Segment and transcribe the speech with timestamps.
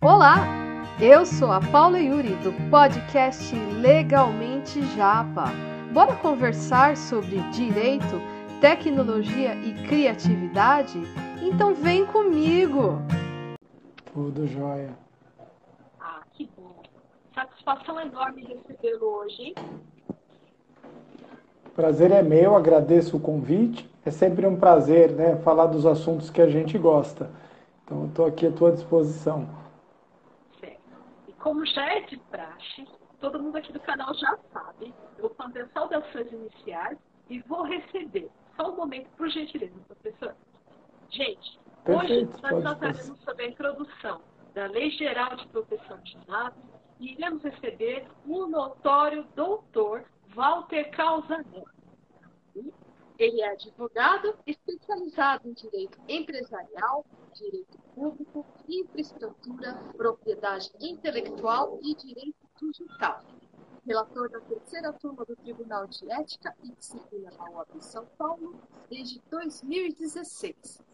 [0.00, 0.46] Olá,
[1.00, 5.46] eu sou a Paula Yuri do podcast Legalmente Japa.
[5.92, 8.22] Bora conversar sobre direito,
[8.60, 11.02] tecnologia e criatividade?
[11.42, 13.02] Então vem comigo!
[14.14, 14.96] Tudo jóia.
[16.00, 16.80] Ah, que bom.
[17.34, 19.52] Satisfação enorme recebê-lo hoje.
[21.74, 23.90] Prazer é meu, agradeço o convite.
[24.06, 27.32] É sempre um prazer, né, falar dos assuntos que a gente gosta.
[27.84, 29.66] Então, eu estou aqui à tua disposição.
[31.48, 32.86] Como já é de praxe,
[33.20, 36.98] todo mundo aqui do canal já sabe, eu vou fazer saudações iniciais
[37.30, 38.28] e vou receber.
[38.54, 40.36] Só um momento, por gentileza, professor.
[41.08, 44.20] Gente, Perfeito, hoje nós trataremos sobre a introdução
[44.52, 46.62] da Lei Geral de Proteção de Dados
[47.00, 51.64] e iremos receber o notório doutor Walter Calzanetti.
[53.18, 57.04] Ele é advogado especializado em direito empresarial,
[57.34, 63.24] direito público, infraestrutura, propriedade intelectual e direito digital.
[63.84, 68.54] Relator da terceira turma do Tribunal de Ética e Disciplina da OAB São Paulo
[68.88, 70.86] desde 2016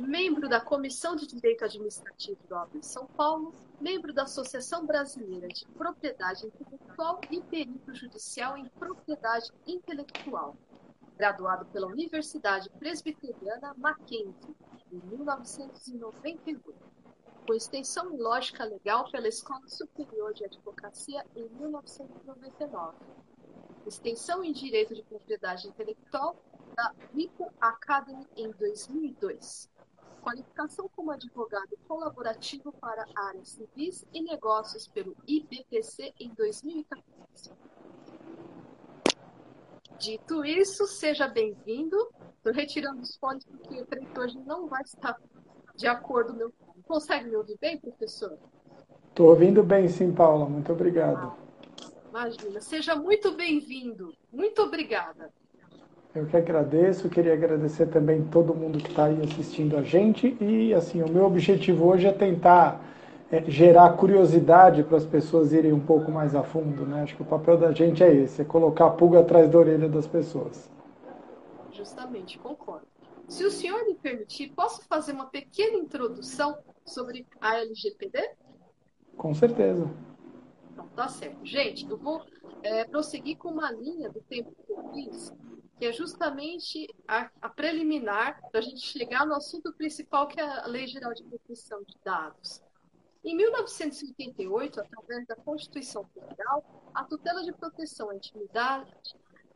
[0.00, 5.66] membro da Comissão de Direito Administrativo da OAB São Paulo, membro da Associação Brasileira de
[5.66, 10.56] Propriedade Intelectual e perito judicial em propriedade intelectual,
[11.16, 14.56] graduado pela Universidade Presbiteriana Mackenzie,
[14.90, 16.74] em 1998,
[17.46, 22.96] com extensão em lógica legal pela Escola Superior de Advocacia em 1999,
[23.86, 26.36] extensão em direito de propriedade intelectual
[26.74, 29.68] da RICO Academy em 2002
[30.20, 37.52] qualificação como advogado colaborativo para áreas civis e negócios pelo IBPC em 2014.
[39.98, 41.96] Dito isso, seja bem-vindo.
[42.36, 45.20] Estou retirando os fones porque o hoje não vai estar
[45.76, 46.34] de acordo.
[46.34, 46.52] Meu...
[46.86, 48.38] Consegue me ouvir bem, professor?
[49.08, 50.46] Estou ouvindo bem, sim, Paula.
[50.46, 51.18] Muito obrigado.
[51.18, 52.60] Ah, imagina.
[52.60, 54.14] Seja muito bem-vindo.
[54.32, 55.30] Muito obrigada.
[56.12, 60.74] Eu que agradeço, queria agradecer também todo mundo que está aí assistindo a gente e
[60.74, 62.84] assim o meu objetivo hoje é tentar
[63.30, 67.02] é, gerar curiosidade para as pessoas irem um pouco mais a fundo, né?
[67.02, 69.88] Acho que o papel da gente é esse, é colocar a pulga atrás da orelha
[69.88, 70.68] das pessoas.
[71.70, 72.88] Justamente, concordo.
[73.28, 78.30] Se o senhor me permitir, posso fazer uma pequena introdução sobre a LGPD?
[79.16, 79.88] Com certeza.
[80.72, 81.38] Então, tá certo.
[81.44, 82.20] Gente, eu vou
[82.64, 85.32] é, prosseguir com uma linha do tempo que eu fiz
[85.80, 90.44] que é justamente a, a preliminar para a gente chegar no assunto principal, que é
[90.44, 92.62] a Lei Geral de Proteção de Dados.
[93.24, 98.92] Em 1988, através da Constituição Federal, a tutela de proteção à intimidade,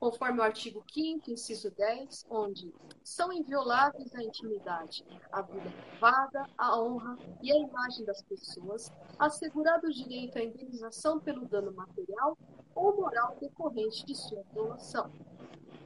[0.00, 6.80] conforme o artigo 5 inciso 10, onde são invioláveis a intimidade, a vida privada, a
[6.80, 12.38] honra e a imagem das pessoas, assegurado o direito à indenização pelo dano material
[12.74, 15.12] ou moral decorrente de sua violação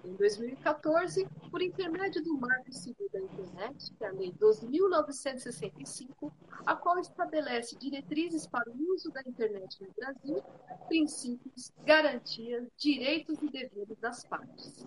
[0.08, 6.32] em 2014, por intermédio do Marco Civil da Internet, que é a Lei 12.965,
[6.64, 10.42] a qual estabelece diretrizes para o uso da internet no Brasil,
[10.88, 14.86] princípios, garantias, direitos e deveres das partes.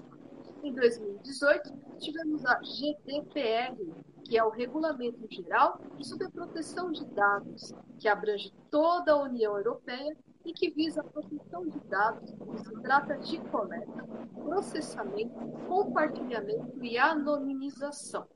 [0.64, 3.78] Em 2018, tivemos a GDPR,
[4.24, 9.58] que é o Regulamento Geral sobre a Proteção de Dados, que abrange toda a União
[9.58, 10.16] Europeia
[10.46, 16.97] e que visa a proteção de dados quando se trata de coleta, processamento, compartilhamento e
[16.97, 18.28] anonimização.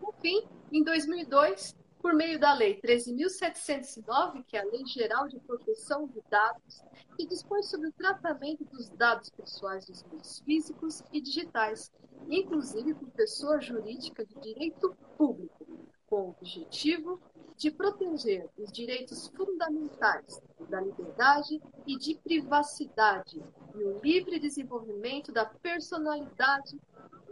[0.00, 5.38] Por fim, em 2002, por meio da Lei 13.709, que é a Lei Geral de
[5.40, 6.82] Proteção de Dados,
[7.16, 11.92] que dispõe sobre o tratamento dos dados pessoais dos meios físicos e digitais,
[12.28, 15.66] inclusive por pessoa jurídica de direito público,
[16.06, 17.20] com o objetivo
[17.60, 20.40] de proteger os direitos fundamentais
[20.70, 23.38] da liberdade e de privacidade
[23.74, 26.80] e o livre desenvolvimento da personalidade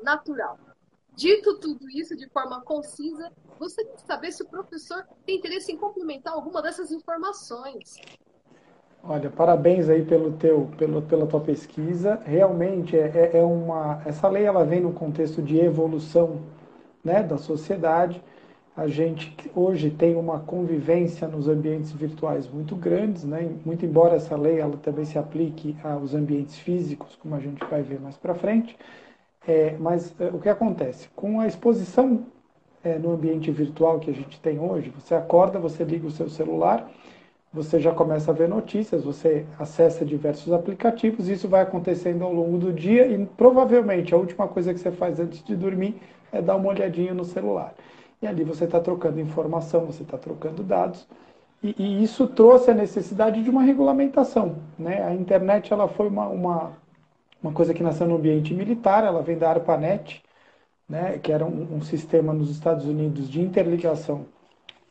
[0.02, 0.58] natural.
[1.14, 5.78] Dito tudo isso de forma concisa, gostaria de saber se o professor tem interesse em
[5.78, 7.96] complementar alguma dessas informações.
[9.02, 12.16] Olha, parabéns aí pelo teu, pelo, pela tua pesquisa.
[12.16, 16.42] Realmente é, é, é uma, essa lei ela vem no contexto de evolução
[17.02, 18.22] né, da sociedade
[18.78, 23.50] a gente hoje tem uma convivência nos ambientes virtuais muito grandes, né?
[23.66, 27.82] muito embora essa lei ela também se aplique aos ambientes físicos, como a gente vai
[27.82, 28.78] ver mais para frente.
[29.48, 31.08] É, mas é, o que acontece?
[31.16, 32.24] Com a exposição
[32.84, 36.28] é, no ambiente virtual que a gente tem hoje, você acorda, você liga o seu
[36.28, 36.88] celular,
[37.52, 42.56] você já começa a ver notícias, você acessa diversos aplicativos, isso vai acontecendo ao longo
[42.58, 46.00] do dia e provavelmente a última coisa que você faz antes de dormir
[46.30, 47.74] é dar uma olhadinha no celular.
[48.20, 51.06] E ali você está trocando informação, você está trocando dados,
[51.62, 54.56] e, e, isso trouxe a necessidade de uma regulamentação.
[54.78, 55.02] Né?
[55.02, 56.72] A internet ela foi uma, uma,
[57.42, 60.22] uma coisa que nasceu no ambiente militar, ela vem da ARPANET,
[60.88, 64.24] né, que era um, um sistema nos Estados Unidos de interligação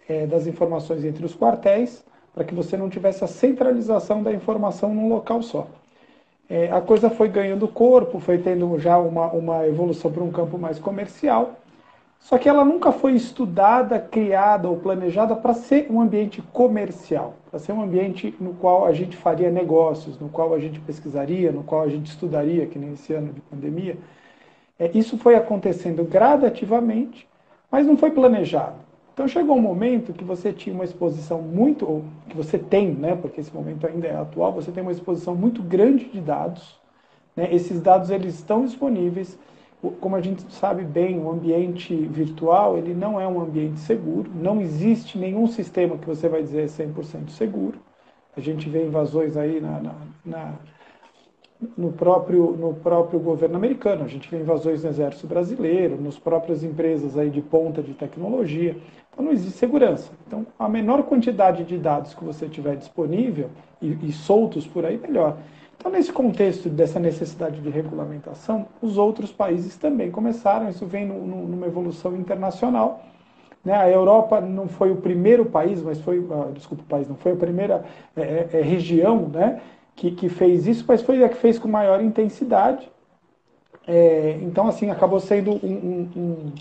[0.08, 4.94] é, das informações entre os quartéis, para que você não tivesse a centralização da informação
[4.94, 5.68] num local só.
[6.50, 10.58] É, a coisa foi ganhando corpo, foi tendo já uma, uma evolução para um campo
[10.58, 11.56] mais comercial,
[12.20, 17.60] só que ela nunca foi estudada, criada ou planejada para ser um ambiente comercial, para
[17.60, 21.64] ser um ambiente no qual a gente faria negócios, no qual a gente pesquisaria, no
[21.64, 23.98] qual a gente estudaria, que nem esse ano de pandemia.
[24.78, 27.28] É, isso foi acontecendo gradativamente,
[27.72, 28.76] mas não foi planejado.
[29.14, 33.16] Então chegou um momento que você tinha uma exposição muito, ou que você tem, né,
[33.20, 36.80] porque esse momento ainda é atual, você tem uma exposição muito grande de dados.
[37.36, 37.48] Né?
[37.52, 39.36] Esses dados eles estão disponíveis.
[40.00, 44.30] Como a gente sabe bem, o ambiente virtual ele não é um ambiente seguro.
[44.34, 47.80] Não existe nenhum sistema que você vai dizer é 100% seguro.
[48.36, 49.96] A gente vê invasões aí na, na,
[50.26, 50.54] na
[51.76, 54.04] no próprio, no próprio governo americano.
[54.04, 58.76] A gente vê invasões no exército brasileiro, nas próprias empresas aí de ponta de tecnologia.
[59.12, 60.12] Então não existe segurança.
[60.26, 63.50] Então a menor quantidade de dados que você tiver disponível
[63.82, 65.38] e, e soltos por aí, melhor.
[65.78, 70.70] Então nesse contexto dessa necessidade de regulamentação, os outros países também começaram.
[70.70, 73.04] Isso vem no, no, numa evolução internacional.
[73.64, 73.74] Né?
[73.74, 77.34] A Europa não foi o primeiro país, mas foi, ah, desculpa, o país não foi
[77.34, 77.86] a primeira
[78.16, 79.62] é, é, é região, né?
[79.96, 82.90] que, que fez isso, mas foi a que fez com maior intensidade.
[83.86, 86.54] É, então, assim, acabou sendo um, um,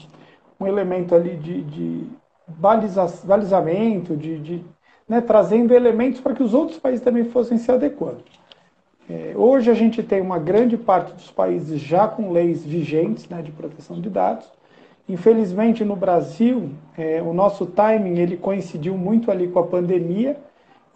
[0.60, 2.06] um elemento ali de, de
[2.46, 4.64] baliza, balizamento, de, de
[5.08, 8.22] né, trazendo elementos para que os outros países também fossem se adequando.
[9.08, 13.41] É, hoje a gente tem uma grande parte dos países já com leis vigentes né,
[13.41, 14.50] de proteção de dados.
[15.08, 20.37] Infelizmente, no Brasil, é, o nosso timing ele coincidiu muito ali com a pandemia,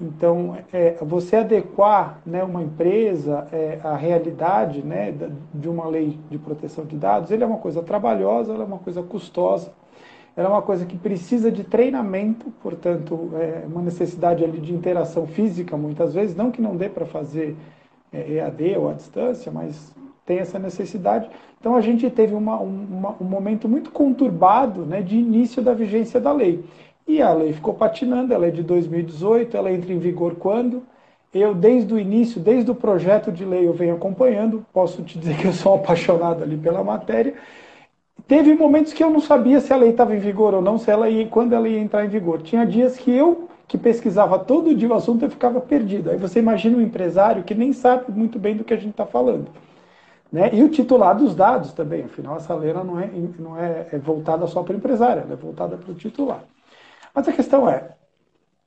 [0.00, 5.14] então, é, você adequar né, uma empresa é, à realidade né,
[5.52, 9.02] de uma lei de proteção de dados, ele é uma coisa trabalhosa, é uma coisa
[9.02, 9.70] custosa,
[10.34, 15.76] é uma coisa que precisa de treinamento, portanto, é uma necessidade ali de interação física,
[15.76, 17.54] muitas vezes, não que não dê para fazer
[18.12, 19.94] EAD ou à distância, mas
[20.26, 21.28] tem essa necessidade.
[21.58, 26.20] Então, a gente teve uma, uma, um momento muito conturbado né, de início da vigência
[26.20, 26.64] da lei.
[27.06, 30.82] E a lei ficou patinando, ela é de 2018, ela entra em vigor quando?
[31.34, 35.36] Eu, desde o início, desde o projeto de lei, eu venho acompanhando, posso te dizer
[35.36, 37.34] que eu sou apaixonado ali pela matéria.
[38.28, 40.90] Teve momentos que eu não sabia se a lei estava em vigor ou não, se
[40.90, 42.42] ela ia, quando ela ia entrar em vigor.
[42.42, 46.10] Tinha dias que eu, que pesquisava todo dia o assunto, eu ficava perdido.
[46.10, 49.06] Aí você imagina um empresário que nem sabe muito bem do que a gente está
[49.06, 49.46] falando.
[50.32, 50.50] Né?
[50.52, 53.08] E o titular dos dados também, afinal, essa lei não, é,
[53.38, 56.42] não é, é voltada só para o empresário, ela é voltada para o titular.
[57.14, 57.90] Mas a questão é,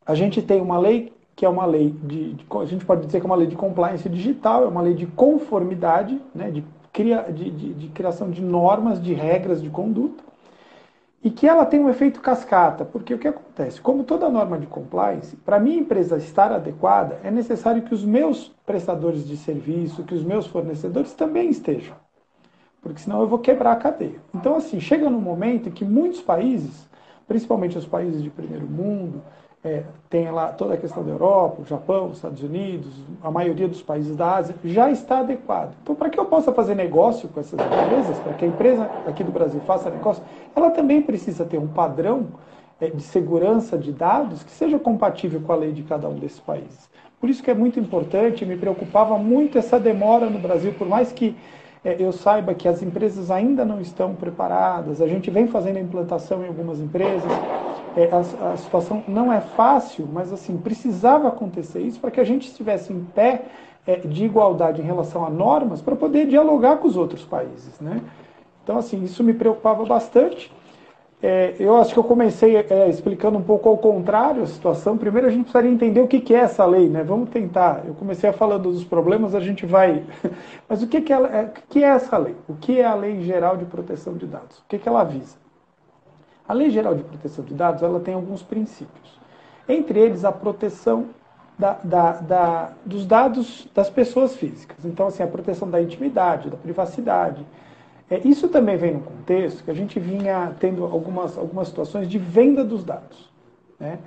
[0.05, 3.19] a gente tem uma lei que é uma lei de, de, a gente pode dizer
[3.19, 6.63] que é uma lei de compliance digital, é uma lei de conformidade, né, de,
[6.93, 10.23] cria, de, de, de criação de normas, de regras de conduta,
[11.23, 13.79] e que ela tem um efeito cascata, porque o que acontece?
[13.79, 18.49] Como toda norma de compliance, para minha empresa estar adequada, é necessário que os meus
[18.65, 21.95] prestadores de serviço, que os meus fornecedores também estejam,
[22.81, 24.19] porque senão eu vou quebrar a cadeia.
[24.35, 26.91] Então, assim, chega num momento em que muitos países
[27.27, 29.21] principalmente os países de primeiro mundo,
[29.63, 33.81] é, tem lá toda a questão da Europa, Japão, os Estados Unidos, a maioria dos
[33.81, 35.73] países da Ásia, já está adequado.
[35.81, 39.23] Então, para que eu possa fazer negócio com essas empresas, para que a empresa aqui
[39.23, 40.21] do Brasil faça negócio,
[40.53, 42.27] ela também precisa ter um padrão
[42.81, 46.41] é, de segurança de dados que seja compatível com a lei de cada um desses
[46.41, 46.89] países.
[47.21, 51.13] Por isso que é muito importante, me preocupava muito essa demora no Brasil, por mais
[51.13, 51.37] que
[51.83, 56.43] eu saiba que as empresas ainda não estão preparadas, a gente vem fazendo a implantação
[56.43, 57.29] em algumas empresas,
[57.95, 62.23] é, a, a, situação não é fácil, mas assim, precisava acontecer isso para que a
[62.23, 63.45] gente estivesse em pé
[63.85, 67.79] é, de igualdade em relação a normas para poder dialogar com os outros países.
[67.79, 68.01] Né?
[68.63, 70.51] Então, assim, isso me preocupava bastante.
[71.25, 74.97] É, eu acho que eu comecei é, explicando um pouco ao contrário a situação.
[74.97, 77.01] Primeiro, a gente precisaria entender o que, que é essa lei, né?
[77.01, 77.81] Vamos tentar.
[77.87, 80.03] Eu comecei falando dos problemas, a gente vai.
[80.67, 82.35] Mas o que, que, ela, é, o que é essa lei?
[82.45, 84.57] O que é a Lei Geral de Proteção de Dados?
[84.57, 85.37] O que, que ela visa?
[86.45, 89.17] A Lei Geral de Proteção de Dados ela tem alguns princípios.
[89.69, 91.05] Entre eles, a proteção
[91.57, 94.83] da, da, da, dos dados das pessoas físicas.
[94.83, 97.45] Então, assim, a proteção da intimidade, da privacidade
[98.13, 102.19] é, isso também vem no contexto que a gente vinha tendo algumas, algumas situações de
[102.19, 103.31] venda dos dados.
[103.79, 103.97] Né?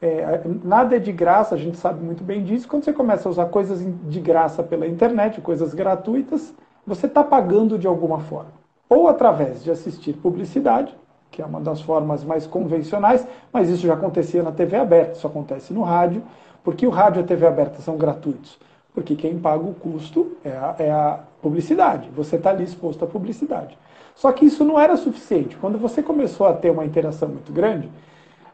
[0.00, 2.66] É, nada é de graça, a gente sabe muito bem disso.
[2.66, 6.54] Quando você começa a usar coisas de graça pela internet, coisas gratuitas,
[6.86, 8.52] você está pagando de alguma forma.
[8.88, 10.96] Ou através de assistir publicidade,
[11.30, 15.26] que é uma das formas mais convencionais, mas isso já acontecia na TV aberta, isso
[15.26, 16.22] acontece no rádio,
[16.64, 18.58] porque o rádio e a TV aberta são gratuitos.
[18.94, 22.08] Porque quem paga o custo é a, é a publicidade.
[22.14, 23.76] Você está ali exposto à publicidade.
[24.14, 25.56] Só que isso não era suficiente.
[25.56, 27.90] Quando você começou a ter uma interação muito grande,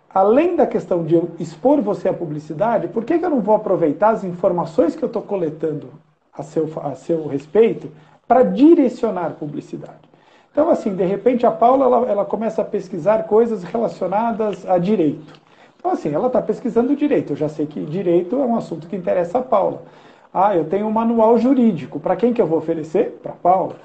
[0.09, 4.11] além da questão de expor você à publicidade, por que, que eu não vou aproveitar
[4.11, 5.91] as informações que eu estou coletando
[6.33, 7.91] a seu, a seu respeito
[8.27, 10.09] para direcionar publicidade?
[10.51, 15.33] Então, assim, de repente a Paula ela, ela começa a pesquisar coisas relacionadas a direito.
[15.79, 17.33] Então, assim, ela está pesquisando direito.
[17.33, 19.83] Eu já sei que direito é um assunto que interessa a Paula.
[20.33, 21.99] Ah, eu tenho um manual jurídico.
[21.99, 23.19] Para quem que eu vou oferecer?
[23.23, 23.77] Para a Paula.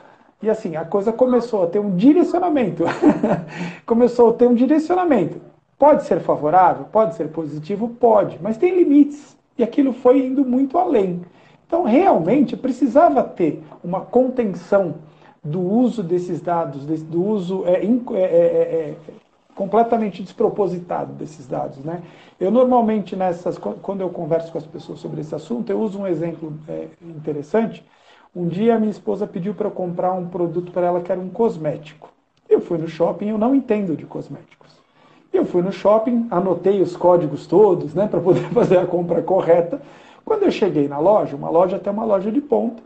[0.41, 2.83] E assim, a coisa começou a ter um direcionamento.
[3.85, 5.39] começou a ter um direcionamento.
[5.79, 6.85] Pode ser favorável?
[6.91, 7.89] Pode ser positivo?
[7.89, 8.37] Pode.
[8.41, 9.37] Mas tem limites.
[9.57, 11.21] E aquilo foi indo muito além.
[11.65, 14.95] Então, realmente, precisava ter uma contenção
[15.43, 18.95] do uso desses dados, do uso é, é, é, é,
[19.55, 21.77] completamente despropositado desses dados.
[21.79, 22.01] Né?
[22.39, 26.07] Eu normalmente, nessas, quando eu converso com as pessoas sobre esse assunto, eu uso um
[26.07, 27.85] exemplo é, interessante.
[28.35, 31.29] Um dia minha esposa pediu para eu comprar um produto para ela que era um
[31.29, 32.09] cosmético.
[32.49, 34.71] Eu fui no shopping, eu não entendo de cosméticos.
[35.31, 39.81] Eu fui no shopping, anotei os códigos todos, né, para poder fazer a compra correta.
[40.25, 42.81] Quando eu cheguei na loja, uma loja até uma loja de ponta,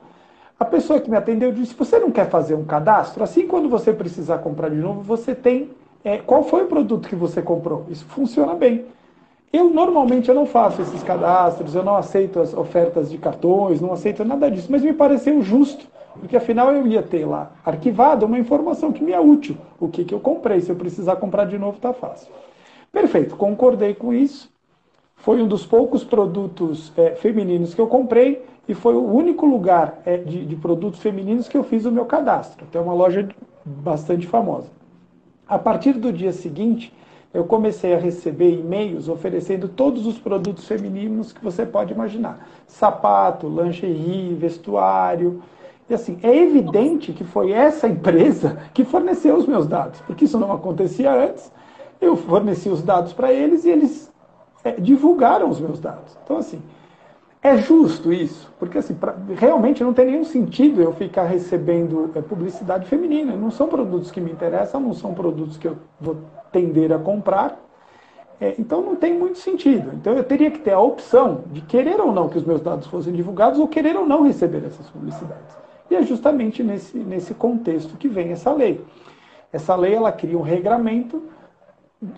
[0.60, 3.24] a pessoa que me atendeu disse: Você não quer fazer um cadastro?
[3.24, 5.70] Assim, quando você precisar comprar de novo, você tem.
[6.04, 7.86] É, qual foi o produto que você comprou?
[7.90, 8.86] Isso funciona bem.
[9.52, 13.94] Eu normalmente eu não faço esses cadastros, eu não aceito as ofertas de cartões, não
[13.94, 15.88] aceito nada disso, mas me pareceu justo,
[16.20, 19.58] porque afinal eu ia ter lá arquivado uma informação que me é útil.
[19.80, 22.32] O que, que eu comprei, se eu precisar comprar de novo, está fácil.
[22.92, 24.50] Perfeito, concordei com isso.
[25.16, 30.02] Foi um dos poucos produtos é, femininos que eu comprei e foi o único lugar
[30.06, 32.66] é, de, de, produtos femininos que eu fiz o meu cadastro.
[32.66, 33.28] Até uma loja
[33.66, 34.77] bastante famosa.
[35.48, 36.94] A partir do dia seguinte,
[37.34, 43.48] eu comecei a receber e-mails oferecendo todos os produtos femininos que você pode imaginar: sapato,
[43.48, 45.42] lingerie, vestuário.
[45.90, 50.38] E assim, é evidente que foi essa empresa que forneceu os meus dados, porque isso
[50.38, 51.50] não acontecia antes.
[52.02, 54.12] Eu forneci os dados para eles e eles
[54.64, 56.18] é, divulgaram os meus dados.
[56.24, 56.62] Então, assim,
[57.48, 58.52] é justo isso?
[58.60, 63.36] Porque assim, pra, realmente não tem nenhum sentido eu ficar recebendo é, publicidade feminina.
[63.36, 66.18] Não são produtos que me interessam, não são produtos que eu vou
[66.52, 67.60] tender a comprar.
[68.40, 69.92] É, então não tem muito sentido.
[69.94, 72.88] Então eu teria que ter a opção de querer ou não que os meus dados
[72.88, 75.56] fossem divulgados ou querer ou não receber essas publicidades.
[75.90, 78.84] E é justamente nesse, nesse contexto que vem essa lei.
[79.52, 81.24] Essa lei ela cria um regramento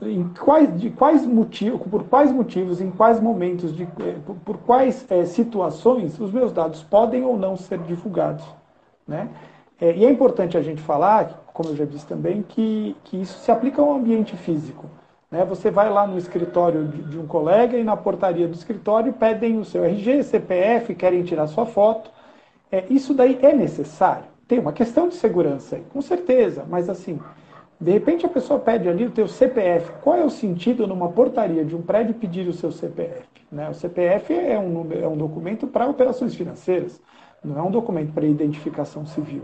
[0.02, 4.58] em quais, de quais motivos, por quais motivos, em quais momentos, de, eh, por, por
[4.58, 8.46] quais é, situações os meus dados podem ou não ser divulgados.
[9.08, 9.30] Né?
[9.80, 13.40] É, e é importante a gente falar, como eu já disse também, que, que isso
[13.40, 14.86] se aplica ao ambiente físico.
[15.32, 15.46] Né?
[15.46, 19.58] Você vai lá no escritório de, de um colega e na portaria do escritório pedem
[19.58, 22.12] o seu RG, CPF, querem tirar sua foto.
[22.70, 24.26] É, isso daí é necessário.
[24.46, 27.20] Tem uma questão de segurança aí, com certeza, mas assim,
[27.80, 29.92] de repente a pessoa pede ali o teu CPF.
[30.02, 33.24] Qual é o sentido numa portaria de um prédio pedir o seu CPF?
[33.50, 33.70] Né?
[33.70, 37.02] O CPF é um, é um documento para operações financeiras,
[37.44, 39.44] não é um documento para identificação civil.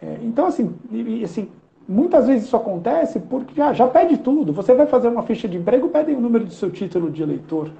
[0.00, 1.50] É, então, assim, e, assim,
[1.88, 4.52] muitas vezes isso acontece porque já, já pede tudo.
[4.52, 7.72] Você vai fazer uma ficha de emprego, pedem o número do seu título de eleitor.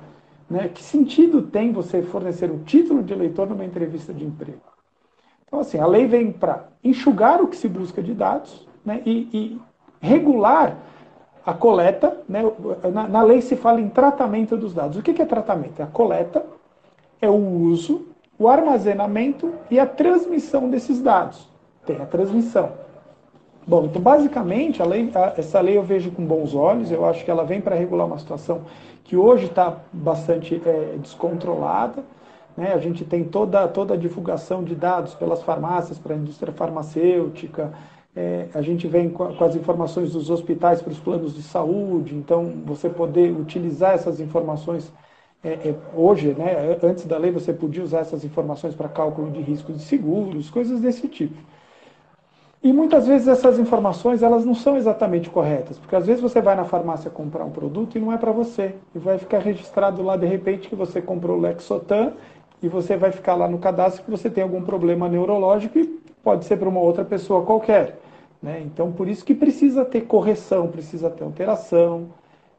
[0.50, 0.68] Né?
[0.68, 4.58] Que sentido tem você fornecer um título de eleitor numa entrevista de emprego?
[5.46, 9.02] Então, assim, a lei vem para enxugar o que se busca de dados né?
[9.04, 9.60] e, e
[10.00, 10.76] regular
[11.44, 12.18] a coleta.
[12.28, 12.42] Né?
[12.92, 14.96] Na, na, lei se fala em tratamento dos dados.
[14.96, 15.80] O que, que é tratamento?
[15.80, 16.44] É a coleta,
[17.20, 18.06] é o uso,
[18.38, 21.48] o armazenamento e a transmissão desses dados.
[21.86, 22.72] Tem a transmissão.
[23.66, 27.22] Bom, então basicamente a lei, a, essa lei eu vejo com bons olhos, eu acho
[27.22, 28.62] que ela vem para regular uma situação
[29.04, 32.02] que hoje está bastante é, descontrolada.
[32.56, 32.72] Né?
[32.72, 37.72] A gente tem toda, toda a divulgação de dados pelas farmácias, para a indústria farmacêutica,
[38.16, 42.14] é, a gente vem com, com, as informações dos hospitais para os planos de saúde,
[42.14, 44.92] então você poder utilizar essas informações
[45.42, 49.40] é, é, hoje, né, antes da lei, você podia usar essas informações para cálculo de
[49.40, 51.36] riscos de seguros, coisas desse tipo.
[52.60, 56.56] E muitas vezes essas informações elas não são exatamente corretas, porque às vezes você vai
[56.56, 60.16] na farmácia comprar um produto e não é para você, e vai ficar registrado lá
[60.16, 62.14] de repente que você comprou Lexotan
[62.60, 66.44] e você vai ficar lá no cadastro que você tem algum problema neurológico e pode
[66.44, 67.98] ser para uma outra pessoa qualquer.
[68.42, 68.60] Né?
[68.62, 72.14] Então, por isso que precisa ter correção, precisa ter alteração.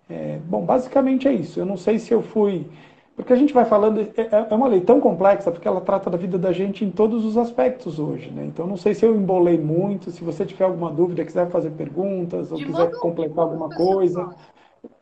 [0.09, 1.59] É, bom, basicamente é isso.
[1.59, 2.69] Eu não sei se eu fui
[3.15, 6.09] Porque a gente vai falando, é, é, é uma lei tão complexa, porque ela trata
[6.09, 8.45] da vida da gente em todos os aspectos hoje, né?
[8.45, 12.51] Então, não sei se eu embolei muito, se você tiver alguma dúvida, quiser fazer perguntas,
[12.51, 14.29] ou De quiser completar alguma coisa,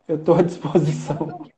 [0.08, 1.50] eu estou à disposição.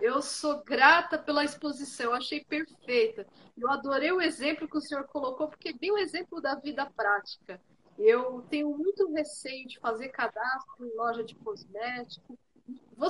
[0.00, 3.26] Eu sou grata pela exposição, eu achei perfeita.
[3.56, 6.86] Eu adorei o exemplo que o senhor colocou, porque é bem o exemplo da vida
[6.86, 7.60] prática.
[7.98, 12.38] Eu tenho muito receio de fazer cadastro em loja de cosmético.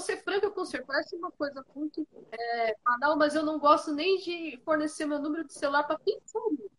[0.00, 3.92] Ser franca com o senhor, parece uma coisa muito é, banal, mas eu não gosto
[3.92, 6.70] nem de fornecer meu número de celular para pizzaria.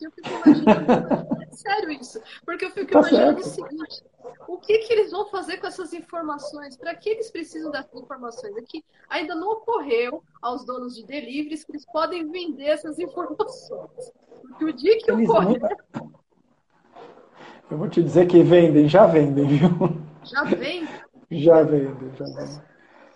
[0.00, 3.64] Porque eu fico imaginando, é sério isso, porque eu fico tá imaginando certo.
[3.64, 4.04] o seguinte,
[4.48, 6.76] o que, que eles vão fazer com essas informações?
[6.76, 8.56] Para que eles precisam dessas informações?
[8.56, 14.12] É que ainda não ocorreu aos donos de deliveries que eles podem vender essas informações.
[14.42, 15.60] Porque o dia que eles ocorrer...
[17.70, 19.68] Eu vou te dizer que vendem, já vendem, viu?
[20.24, 20.88] Já vendem?
[21.30, 22.62] já vendem, já vendem.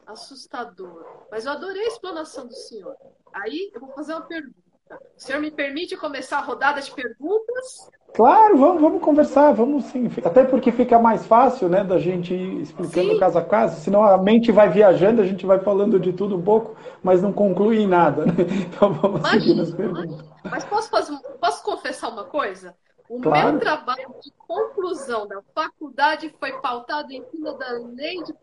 [0.07, 1.27] Assustador.
[1.31, 2.95] Mas eu adorei a explanação do senhor.
[3.33, 4.64] Aí eu vou fazer uma pergunta.
[4.91, 7.89] O senhor me permite começar a rodada de perguntas?
[8.15, 10.09] Claro, vamos, vamos conversar, vamos sim.
[10.25, 13.19] Até porque fica mais fácil, né, da gente ir explicando sim.
[13.19, 16.43] caso a caso, senão a mente vai viajando, a gente vai falando de tudo um
[16.43, 18.25] pouco, mas não conclui em nada.
[18.27, 18.33] Né?
[18.75, 20.25] Então vamos imagina, seguir nas perguntas.
[20.45, 22.77] Mas posso, fazer, posso confessar uma coisa?
[23.09, 23.51] O claro.
[23.51, 28.35] meu trabalho de conclusão da faculdade foi pautado em cima da Lei, de,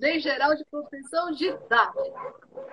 [0.00, 2.08] Lei Geral de Proteção de Dados.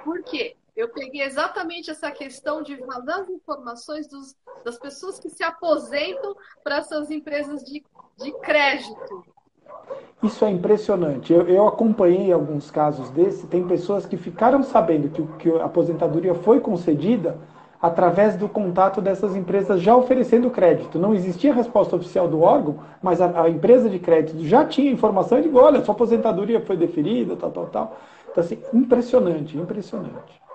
[0.03, 0.55] Por quê?
[0.77, 6.35] Eu peguei exatamente essa questão de vazar as informações dos, das pessoas que se aposentam
[6.63, 7.83] para essas empresas de,
[8.15, 9.25] de crédito.
[10.21, 11.33] Isso é impressionante.
[11.33, 13.47] Eu, eu, acompanhei alguns casos desse.
[13.47, 17.39] Tem pessoas que ficaram sabendo que, que a aposentadoria foi concedida
[17.81, 20.99] através do contato dessas empresas já oferecendo crédito.
[20.99, 25.39] Não existia resposta oficial do órgão, mas a, a empresa de crédito já tinha informação
[25.39, 27.97] e digo, olha, sua aposentadoria foi deferida, tal, tal, tal.
[28.29, 30.46] Então, assim, impressionante, impressionante.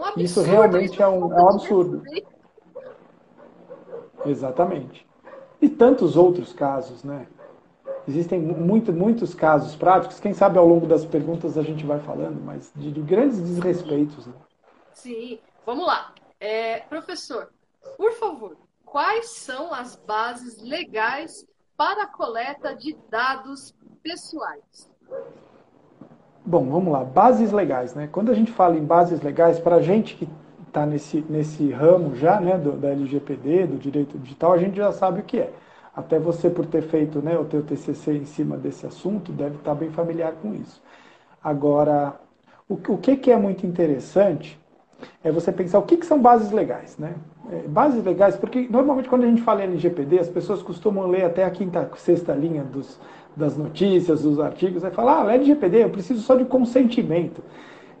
[0.00, 2.02] Um absurdo, isso realmente é, um, é um absurdo.
[4.24, 5.06] Exatamente.
[5.60, 7.26] E tantos outros casos, né?
[8.08, 12.40] Existem muito, muitos casos práticos, quem sabe ao longo das perguntas a gente vai falando,
[12.42, 14.26] mas de, de grandes desrespeitos.
[14.26, 14.32] Né?
[14.94, 16.14] Sim, vamos lá.
[16.40, 17.52] É, professor,
[17.98, 24.90] por favor, quais são as bases legais para a coleta de dados pessoais?
[26.44, 27.04] Bom, vamos lá.
[27.04, 28.08] Bases legais, né?
[28.10, 30.28] Quando a gente fala em bases legais, para a gente que
[30.66, 34.92] está nesse, nesse ramo já, né, do, da LGPD, do direito digital, a gente já
[34.92, 35.52] sabe o que é.
[35.94, 39.72] Até você, por ter feito né, o teu TCC em cima desse assunto, deve estar
[39.72, 40.80] tá bem familiar com isso.
[41.42, 42.14] Agora,
[42.68, 44.58] o, o que, que é muito interessante
[45.22, 47.14] é você pensar o que, que são bases legais, né?
[47.50, 51.24] É, bases legais, porque normalmente quando a gente fala em LGPD, as pessoas costumam ler
[51.24, 53.00] até a quinta, sexta linha dos,
[53.36, 57.42] das notícias, dos artigos, vai falar, ah, LGPD, eu preciso só de consentimento.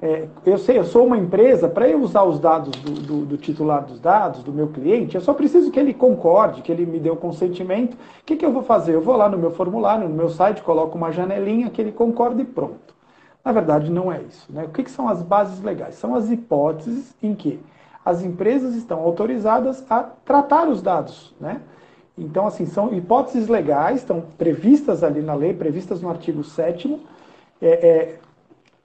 [0.02, 3.36] É, eu sei, eu sou uma empresa, para eu usar os dados do, do, do,
[3.36, 6.98] titular dos dados, do meu cliente, eu só preciso que ele concorde, que ele me
[6.98, 7.94] dê o consentimento.
[7.94, 8.94] O que, que eu vou fazer?
[8.94, 12.40] Eu vou lá no meu formulário, no meu site, coloco uma janelinha que ele concorde
[12.40, 12.94] e pronto.
[13.44, 14.50] Na verdade, não é isso.
[14.50, 14.64] Né?
[14.64, 15.96] O que, que são as bases legais?
[15.96, 17.60] São as hipóteses em que
[18.02, 21.34] as empresas estão autorizadas a tratar os dados.
[21.38, 21.60] Né?
[22.20, 27.00] Então, assim, são hipóteses legais, estão previstas ali na lei, previstas no artigo 7
[27.62, 28.18] é, é,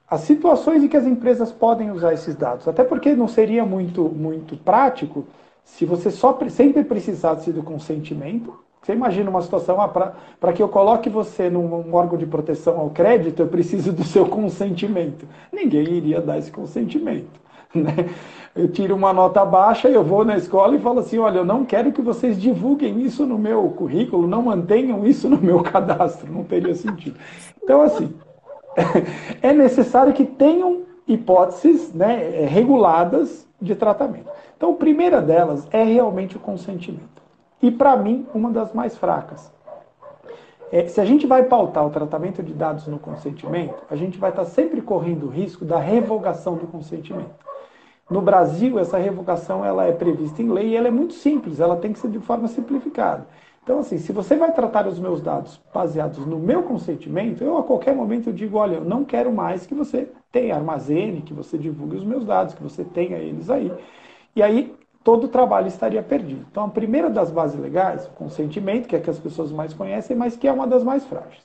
[0.08, 2.68] as situações em que as empresas podem usar esses dados.
[2.68, 5.24] Até porque não seria muito, muito prático
[5.64, 8.56] se você só sempre precisasse do consentimento.
[8.80, 12.90] Você imagina uma situação, ah, para que eu coloque você num órgão de proteção ao
[12.90, 15.26] crédito, eu preciso do seu consentimento.
[15.52, 17.44] Ninguém iria dar esse consentimento.
[17.74, 18.08] Né?
[18.56, 21.64] Eu tiro uma nota baixa, eu vou na escola e falo assim: olha, eu não
[21.64, 26.42] quero que vocês divulguem isso no meu currículo, não mantenham isso no meu cadastro, não
[26.42, 27.18] teria sentido.
[27.62, 28.14] Então, assim,
[29.42, 34.30] é necessário que tenham hipóteses né, reguladas de tratamento.
[34.56, 37.22] Então, a primeira delas é realmente o consentimento.
[37.62, 39.52] E, para mim, uma das mais fracas.
[40.72, 44.30] É, se a gente vai pautar o tratamento de dados no consentimento, a gente vai
[44.30, 47.46] estar sempre correndo o risco da revogação do consentimento.
[48.08, 51.76] No Brasil, essa revogação ela é prevista em lei e ela é muito simples, ela
[51.76, 53.26] tem que ser de forma simplificada.
[53.64, 57.64] Então, assim, se você vai tratar os meus dados baseados no meu consentimento, eu a
[57.64, 61.58] qualquer momento eu digo, olha, eu não quero mais que você tenha armazene, que você
[61.58, 63.72] divulgue os meus dados, que você tenha eles aí.
[64.36, 66.46] E aí todo o trabalho estaria perdido.
[66.48, 69.74] Então, a primeira das bases legais, o consentimento, que é a que as pessoas mais
[69.74, 71.44] conhecem, mas que é uma das mais frágeis.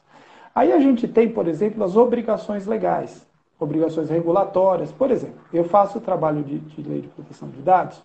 [0.54, 3.26] Aí a gente tem, por exemplo, as obrigações legais
[3.62, 4.92] obrigações regulatórias.
[4.92, 8.02] Por exemplo, eu faço trabalho de, de lei de proteção de dados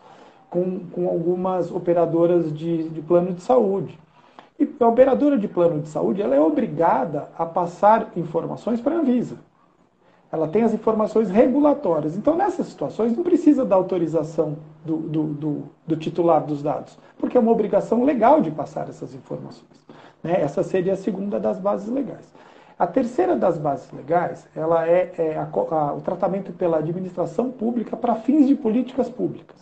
[0.50, 3.98] com, com algumas operadoras de, de plano de saúde.
[4.58, 8.98] E a operadora de plano de saúde ela é obrigada a passar informações para a
[8.98, 9.38] Anvisa.
[10.30, 12.16] ela tem as informações regulatórias.
[12.16, 17.36] Então, nessas situações, não precisa da autorização do, do, do, do titular dos dados, porque
[17.36, 19.86] é uma obrigação legal de passar essas informações.
[20.22, 20.40] Né?
[20.40, 22.32] Essa seria a segunda das bases legais.
[22.78, 27.96] A terceira das bases legais, ela é, é a, a, o tratamento pela administração pública
[27.96, 29.56] para fins de políticas públicas.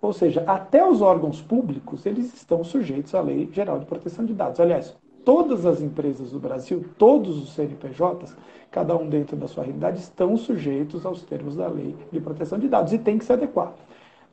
[0.00, 4.32] Ou seja, até os órgãos públicos, eles estão sujeitos à Lei Geral de Proteção de
[4.32, 4.60] Dados.
[4.60, 8.36] Aliás, todas as empresas do Brasil, todos os CNPJs,
[8.70, 12.68] cada um dentro da sua realidade, estão sujeitos aos termos da Lei de Proteção de
[12.68, 13.74] Dados e tem que se adequar.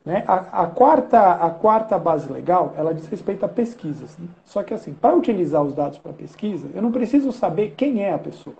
[0.08, 0.24] Né?
[0.26, 4.16] A, a, quarta, a quarta base legal, ela diz respeito a pesquisas.
[4.16, 4.26] Né?
[4.42, 8.14] Só que assim, para utilizar os dados para pesquisa, eu não preciso saber quem é
[8.14, 8.56] a pessoa.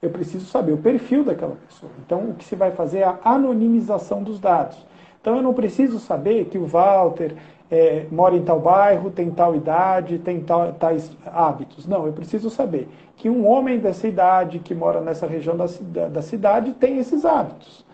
[0.00, 1.90] Eu preciso saber o perfil daquela pessoa.
[2.06, 4.78] Então, o que se vai fazer é a anonimização dos dados.
[5.20, 7.34] Então, eu não preciso saber que o Walter
[7.68, 11.84] é, mora em tal bairro, tem tal idade, tem tal, tais hábitos.
[11.84, 15.66] Não, eu preciso saber que um homem dessa idade, que mora nessa região da,
[16.06, 17.85] da cidade, tem esses hábitos.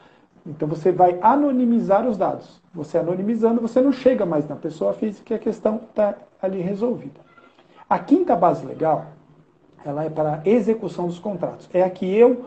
[0.47, 2.61] Então, você vai anonimizar os dados.
[2.75, 7.21] Você anonimizando, você não chega mais na pessoa física e a questão está ali resolvida.
[7.89, 9.07] A quinta base legal,
[9.85, 11.69] ela é para a execução dos contratos.
[11.73, 12.47] É a que eu,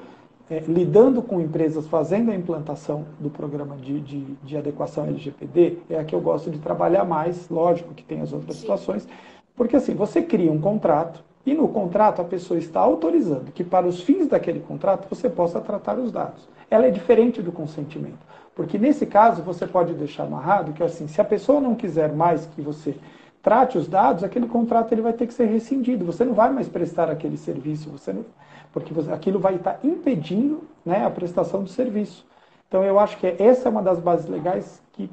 [0.50, 6.00] é, lidando com empresas, fazendo a implantação do programa de, de, de, adequação LGPD, é
[6.00, 8.62] a que eu gosto de trabalhar mais, lógico que tem as outras Sim.
[8.62, 9.08] situações,
[9.56, 13.86] porque assim, você cria um contrato, e no contrato a pessoa está autorizando que para
[13.88, 16.48] os fins daquele contrato você possa tratar os dados.
[16.70, 18.26] Ela é diferente do consentimento.
[18.56, 22.46] Porque nesse caso você pode deixar amarrado que assim, se a pessoa não quiser mais
[22.46, 22.96] que você
[23.44, 26.06] trate os dados, aquele contrato ele vai ter que ser rescindido.
[26.06, 28.26] Você não vai mais prestar aquele serviço, você não,
[28.74, 32.26] porque você, aquilo vai estar impedindo né, a prestação do serviço.
[32.68, 35.10] Então eu acho que essa é uma das bases legais que,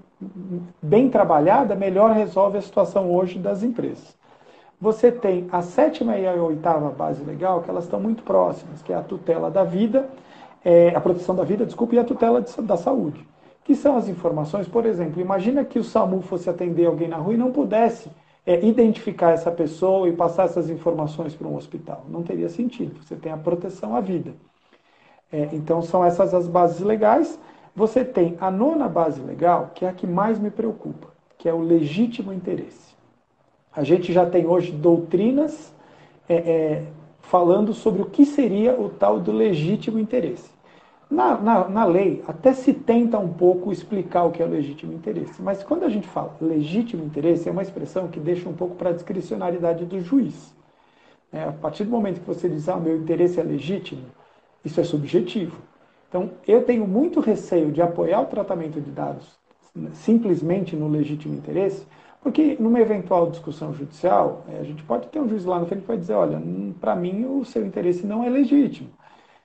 [0.81, 4.17] bem trabalhada, melhor resolve a situação hoje das empresas.
[4.81, 8.93] Você tem a sétima e a oitava base legal, que elas estão muito próximas, que
[8.93, 10.09] é a tutela da vida,
[10.65, 13.27] é, a proteção da vida, desculpa, e a tutela de, da saúde
[13.65, 17.35] que são as informações, por exemplo, imagina que o SAMU fosse atender alguém na rua
[17.35, 18.11] e não pudesse
[18.45, 22.05] é, identificar essa pessoa e passar essas informações para um hospital.
[22.09, 23.01] Não teria sentido.
[23.03, 24.35] Você tem a proteção à vida.
[25.31, 27.39] É, então, são essas as bases legais.
[27.75, 31.55] Você tem a nona base legal, que é a que mais me preocupa, que é
[31.55, 32.93] o legítimo interesse.
[33.75, 35.73] A gente já tem hoje doutrinas
[36.29, 36.87] é, é
[37.23, 40.52] falando sobre o que seria o tal do legítimo interesse.
[41.13, 45.43] Na, na, na, lei, até se tenta um pouco explicar o que é legítimo interesse,
[45.43, 48.89] mas quando a gente fala legítimo interesse, é uma expressão que deixa um pouco para
[48.89, 50.55] a discricionariedade do juiz.
[51.31, 54.07] É, a partir do momento que você diz, ah, meu interesse é legítimo,
[54.65, 55.59] isso é subjetivo.
[56.09, 59.39] Então, eu tenho muito receio de apoiar o tratamento de dados
[59.93, 61.87] simplesmente no legítimo interesse,
[62.23, 65.83] porque numa eventual discussão judicial, é, a gente pode ter um juiz lá no frente
[65.83, 66.43] que vai dizer, olha,
[66.81, 68.89] para mim o seu interesse não é legítimo.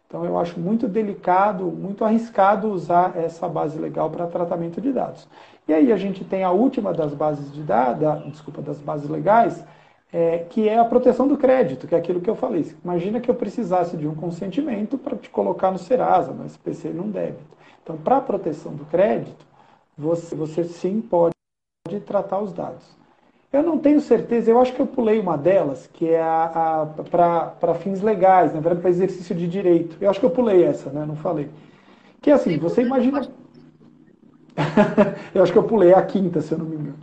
[0.07, 5.27] Então, eu acho muito delicado, muito arriscado usar essa base legal para tratamento de dados.
[5.67, 9.65] E aí a gente tem a última das bases de dados, desculpa, das bases legais,
[10.11, 12.73] é, que é a proteção do crédito, que é aquilo que eu falei.
[12.83, 17.11] Imagina que eu precisasse de um consentimento para te colocar no Serasa, no SPC, num
[17.11, 17.57] débito.
[17.83, 19.45] Então, para a proteção do crédito,
[19.97, 21.33] você, você sim pode
[22.05, 22.95] tratar os dados.
[23.51, 27.51] Eu não tenho certeza, eu acho que eu pulei uma delas, que é a, a
[27.55, 29.95] para fins legais, na verdade, para exercício de direito.
[30.01, 31.05] Eu acho que eu pulei essa, né?
[31.05, 31.49] Não falei.
[32.21, 33.21] Que é assim, você imagina.
[35.33, 36.97] eu acho que eu pulei a quinta, se eu não me engano.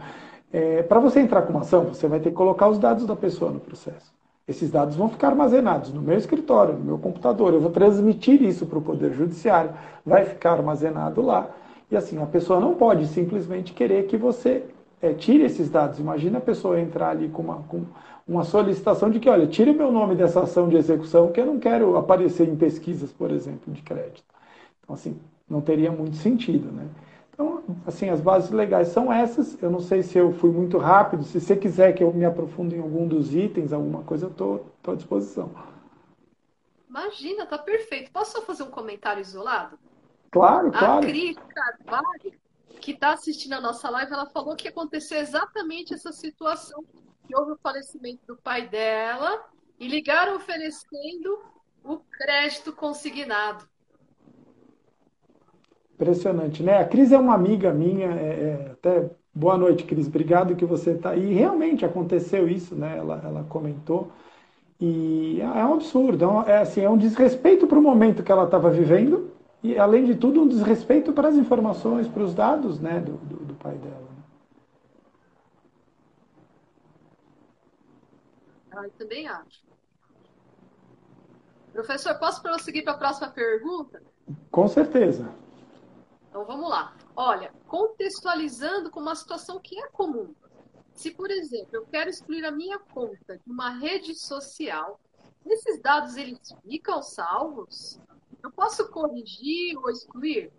[0.52, 3.16] É, para você entrar com uma ação, você vai ter que colocar os dados da
[3.16, 4.12] pessoa no processo.
[4.46, 7.54] Esses dados vão ficar armazenados no meu escritório, no meu computador.
[7.54, 9.70] Eu vou transmitir isso para o Poder Judiciário,
[10.04, 11.48] vai ficar armazenado lá.
[11.90, 14.64] E assim, a pessoa não pode simplesmente querer que você
[15.00, 15.98] é, tire esses dados.
[15.98, 17.84] Imagina a pessoa entrar ali com uma, com
[18.26, 21.58] uma solicitação de que, olha, tire meu nome dessa ação de execução, que eu não
[21.58, 24.24] quero aparecer em pesquisas, por exemplo, de crédito.
[24.82, 26.88] Então, assim, não teria muito sentido, né?
[27.32, 29.60] Então, assim, as bases legais são essas.
[29.60, 31.24] Eu não sei se eu fui muito rápido.
[31.24, 34.66] Se você quiser que eu me aprofunde em algum dos itens, alguma coisa, eu estou
[34.86, 35.50] à disposição.
[36.88, 38.12] Imagina, tá perfeito.
[38.12, 39.76] Posso só fazer um comentário isolado?
[40.30, 40.98] Claro, claro.
[40.98, 42.32] A Cris Carvalho
[42.84, 46.84] que está assistindo a nossa live, ela falou que aconteceu exatamente essa situação,
[47.26, 49.42] que houve o falecimento do pai dela
[49.80, 51.38] e ligaram oferecendo
[51.82, 53.64] o crédito consignado.
[55.94, 56.76] Impressionante, né?
[56.76, 60.90] A Cris é uma amiga minha, é, é, até boa noite, Cris, obrigado que você
[60.90, 61.32] está aí.
[61.32, 62.98] Realmente aconteceu isso, né?
[62.98, 64.12] Ela, ela comentou.
[64.78, 68.44] E é um absurdo, é, é assim, é um desrespeito para o momento que ela
[68.44, 69.33] estava vivendo,
[69.64, 73.36] e, além de tudo, um desrespeito para as informações, para os dados né, do, do,
[73.46, 73.98] do pai dela.
[73.98, 74.22] Né?
[78.72, 79.64] Ah, eu também acho.
[81.72, 84.02] Professor, posso prosseguir para a próxima pergunta?
[84.50, 85.32] Com certeza.
[86.28, 86.94] Então vamos lá.
[87.16, 90.34] Olha, contextualizando com uma situação que é comum.
[90.92, 95.00] Se, por exemplo, eu quero excluir a minha conta de uma rede social,
[95.46, 97.98] esses dados eles ficam salvos?
[98.44, 100.52] Eu posso corrigir ou excluir?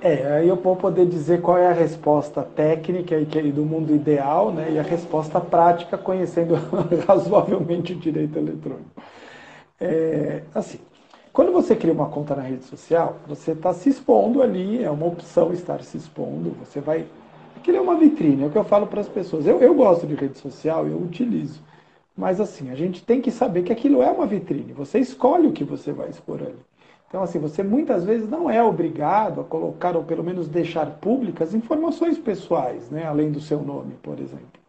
[0.00, 4.52] É, aí eu vou poder dizer qual é a resposta técnica e do mundo ideal,
[4.52, 6.54] né, e a resposta prática, conhecendo
[7.04, 9.02] razoavelmente o direito eletrônico.
[9.80, 10.78] É, assim,
[11.32, 15.06] quando você cria uma conta na rede social, você está se expondo ali, é uma
[15.06, 17.04] opção estar se expondo, você vai.
[17.56, 19.44] Aquilo é uma vitrine, é o que eu falo para as pessoas.
[19.44, 21.60] Eu, eu gosto de rede social, eu utilizo.
[22.18, 24.72] Mas assim, a gente tem que saber que aquilo é uma vitrine.
[24.72, 26.58] Você escolhe o que você vai expor ali.
[27.06, 31.54] Então, assim, você muitas vezes não é obrigado a colocar, ou pelo menos deixar públicas,
[31.54, 33.06] informações pessoais, né?
[33.06, 34.60] além do seu nome, por exemplo.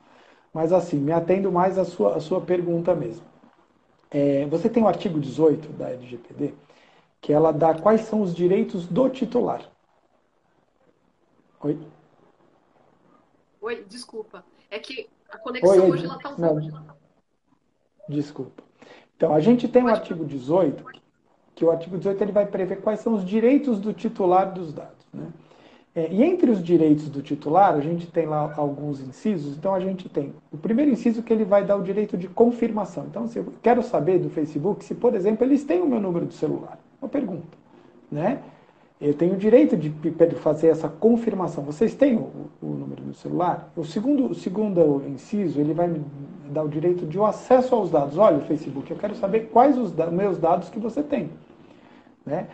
[0.53, 3.25] Mas, assim, me atendo mais à sua, à sua pergunta mesmo.
[4.11, 6.53] É, você tem o artigo 18 da LGPD,
[7.19, 9.67] que ela dá quais são os direitos do titular.
[11.61, 11.79] Oi?
[13.59, 14.45] Oi, desculpa.
[14.69, 16.98] É que a conexão Oi, hoje ela está um pouco...
[18.09, 18.63] Desculpa.
[19.15, 20.83] Então, a gente tem o artigo 18,
[21.53, 25.05] que o artigo 18 ele vai prever quais são os direitos do titular dos dados.
[25.13, 25.27] Né?
[25.93, 29.55] É, e entre os direitos do titular, a gente tem lá alguns incisos.
[29.55, 33.05] Então, a gente tem o primeiro inciso que ele vai dar o direito de confirmação.
[33.05, 36.25] Então, se eu quero saber do Facebook se, por exemplo, eles têm o meu número
[36.25, 36.79] de celular.
[36.99, 37.57] Uma pergunta.
[38.11, 38.41] Né?
[39.01, 39.89] Eu tenho o direito de
[40.35, 41.63] fazer essa confirmação.
[41.63, 42.29] Vocês têm o,
[42.61, 43.71] o número do celular?
[43.75, 46.01] O segundo, o segundo inciso, ele vai me
[46.49, 48.17] dar o direito de o acesso aos dados.
[48.17, 51.29] Olha, Facebook, eu quero saber quais os da meus dados que você tem.
[52.25, 52.47] Né?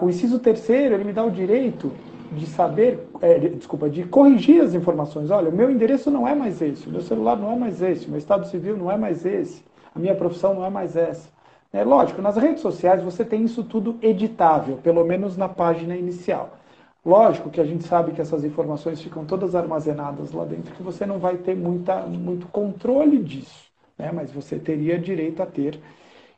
[0.00, 1.92] o inciso terceiro, ele me dá o direito
[2.32, 5.30] de saber, é, de, desculpa, de corrigir as informações.
[5.30, 8.06] Olha, o meu endereço não é mais esse, o meu celular não é mais esse,
[8.06, 9.62] o meu estado civil não é mais esse,
[9.94, 11.28] a minha profissão não é mais essa.
[11.72, 16.56] É lógico, nas redes sociais você tem isso tudo editável, pelo menos na página inicial.
[17.04, 21.06] Lógico que a gente sabe que essas informações ficam todas armazenadas lá dentro, que você
[21.06, 24.10] não vai ter muita, muito controle disso, né?
[24.12, 25.80] mas você teria direito a ter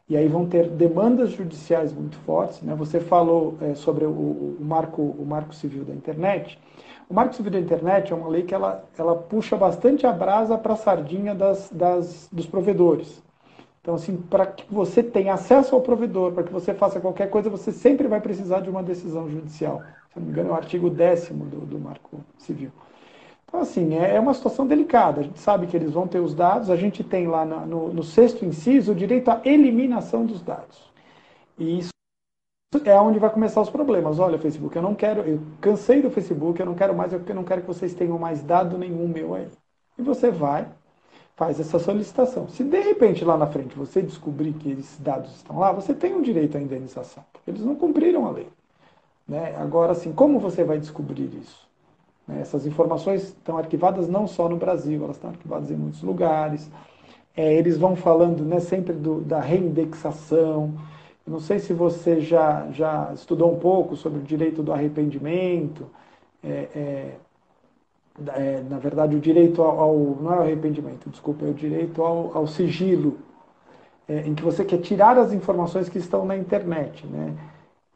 [0.08, 2.62] e aí vão ter demandas judiciais muito fortes.
[2.62, 2.74] Né?
[2.74, 6.58] Você falou é, sobre o, o, marco, o marco civil da internet.
[7.08, 10.56] O marco civil da internet é uma lei que ela, ela puxa bastante a brasa
[10.56, 13.22] para a sardinha das, das, dos provedores.
[13.80, 17.48] Então, assim, para que você tenha acesso ao provedor, para que você faça qualquer coisa,
[17.48, 19.82] você sempre vai precisar de uma decisão judicial.
[20.12, 22.70] Se não me engano, é o artigo 10 do, do Marco Civil.
[23.46, 25.20] Então, assim, é, é uma situação delicada.
[25.20, 28.02] A gente sabe que eles vão ter os dados, a gente tem lá no, no
[28.02, 30.92] sexto inciso o direito à eliminação dos dados.
[31.58, 31.90] E isso
[32.84, 34.18] é onde vai começar os problemas.
[34.18, 37.44] Olha, Facebook, eu não quero, eu cansei do Facebook, eu não quero mais, eu não
[37.44, 39.48] quero que vocês tenham mais dado nenhum meu aí.
[39.96, 40.68] E você vai,
[41.38, 42.48] faz essa solicitação.
[42.48, 46.12] Se de repente lá na frente você descobrir que esses dados estão lá, você tem
[46.12, 48.48] um direito à indenização, porque eles não cumpriram a lei.
[49.27, 49.55] Né?
[49.57, 51.68] Agora, assim, como você vai descobrir isso?
[52.27, 52.40] Né?
[52.40, 56.68] Essas informações estão arquivadas não só no Brasil, elas estão arquivadas em muitos lugares.
[57.37, 60.74] É, eles vão falando né, sempre do, da reindexação.
[61.24, 65.87] Eu não sei se você já, já estudou um pouco sobre o direito do arrependimento.
[66.42, 67.14] É, é,
[68.35, 72.37] é na verdade, o direito ao, ao, Não é arrependimento, desculpa, é o direito ao,
[72.37, 73.18] ao sigilo,
[74.09, 77.07] é, em que você quer tirar as informações que estão na internet.
[77.07, 77.35] Né?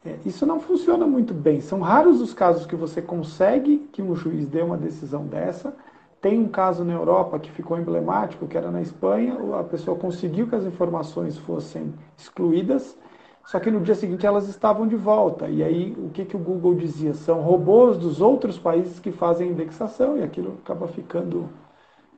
[0.05, 1.61] É, isso não funciona muito bem.
[1.61, 5.75] São raros os casos que você consegue que um juiz dê uma decisão dessa.
[6.21, 10.47] Tem um caso na Europa que ficou emblemático, que era na Espanha, a pessoa conseguiu
[10.47, 12.97] que as informações fossem excluídas,
[13.45, 15.49] só que no dia seguinte elas estavam de volta.
[15.49, 17.15] E aí o que, que o Google dizia?
[17.15, 21.49] São robôs dos outros países que fazem indexação e aquilo acaba ficando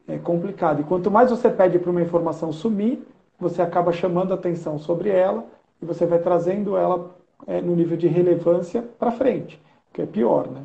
[0.07, 0.81] é, complicado.
[0.81, 3.03] E quanto mais você pede para uma informação sumir,
[3.39, 5.45] você acaba chamando atenção sobre ela
[5.83, 7.11] e você vai trazendo ela
[7.47, 9.61] é, no nível de relevância para frente,
[9.93, 10.63] que é pior, né?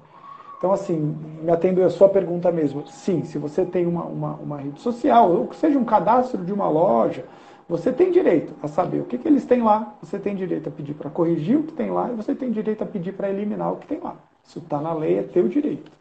[0.57, 2.85] Então, assim, me atendo a sua pergunta mesmo.
[2.87, 6.51] Sim, se você tem uma, uma, uma, rede social, ou que seja um cadastro de
[6.51, 7.23] uma loja,
[7.69, 10.71] você tem direito a saber o que, que eles têm lá, você tem direito a
[10.71, 13.71] pedir para corrigir o que tem lá, e você tem direito a pedir para eliminar
[13.71, 14.17] o que tem lá.
[14.43, 15.91] Isso está na lei, é teu direito.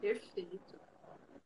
[0.00, 0.78] Perfeito.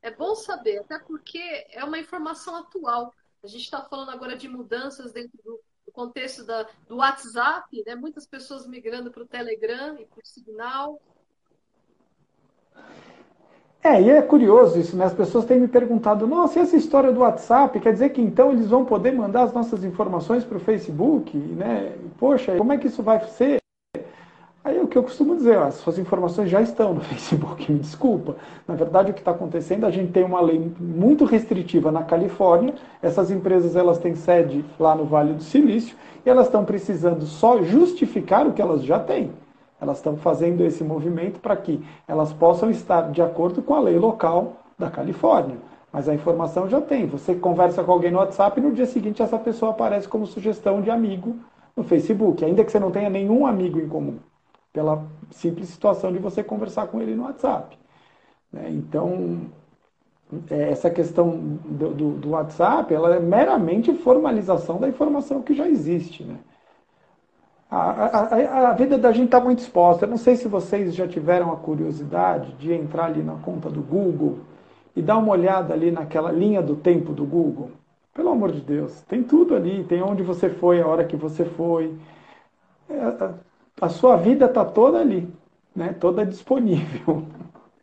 [0.03, 3.15] É bom saber, até porque é uma informação atual.
[3.43, 5.59] A gente está falando agora de mudanças dentro do
[5.91, 7.95] contexto da, do WhatsApp, né?
[7.95, 11.01] muitas pessoas migrando para o Telegram e para o Signal.
[13.87, 15.05] É, e é curioso isso, né?
[15.05, 18.51] As pessoas têm me perguntado, nossa, e essa história do WhatsApp, quer dizer que então
[18.51, 21.93] eles vão poder mandar as nossas informações para o Facebook, né?
[22.19, 23.59] Poxa, como é que isso vai ser?
[24.65, 28.37] Aí o que eu costumo dizer, as suas informações já estão no Facebook, me desculpa.
[28.67, 32.73] Na verdade, o que está acontecendo, a gente tem uma lei muito restritiva na Califórnia,
[33.03, 35.95] essas empresas elas têm sede lá no Vale do Silício,
[36.25, 39.31] e elas estão precisando só justificar o que elas já têm.
[39.85, 43.99] Elas estão fazendo esse movimento para que elas possam estar de acordo com a lei
[43.99, 45.57] local da Califórnia.
[45.93, 47.07] Mas a informação já tem.
[47.07, 50.81] Você conversa com alguém no WhatsApp e no dia seguinte essa pessoa aparece como sugestão
[50.81, 51.37] de amigo
[51.77, 54.19] no Facebook, ainda que você não tenha nenhum amigo em comum
[54.73, 57.79] pela simples situação de você conversar com ele no WhatsApp.
[58.53, 58.71] Né?
[58.71, 59.43] Então,
[60.51, 61.31] é, essa questão
[61.65, 66.25] do, do, do, WhatsApp, ela é meramente formalização da informação que já existe.
[66.25, 66.37] Né?
[67.75, 70.05] A, a, a vida da gente está muito exposta.
[70.05, 73.83] Eu não sei se vocês já tiveram a curiosidade de entrar ali na conta do
[73.83, 74.39] Google
[74.95, 77.73] e dar uma olhada ali naquela linha do tempo do Google.
[78.13, 81.45] Pelo amor de Deus, tem tudo ali, tem onde você foi, a hora que você
[81.45, 81.99] foi.
[82.89, 83.35] É,
[83.81, 85.29] a sua vida está toda ali,
[85.75, 85.93] né?
[85.95, 87.27] toda disponível.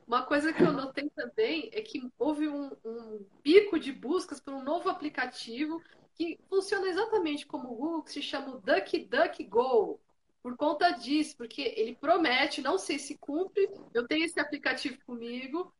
[0.07, 4.53] Uma coisa que eu notei também é que houve um, um pico de buscas por
[4.53, 5.81] um novo aplicativo
[6.15, 9.99] que funciona exatamente como o que se chama DuckDuckGo.
[10.43, 15.71] Por conta disso, porque ele promete, não sei se cumpre, eu tenho esse aplicativo comigo,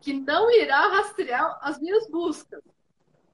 [0.00, 2.62] que não irá rastrear as minhas buscas.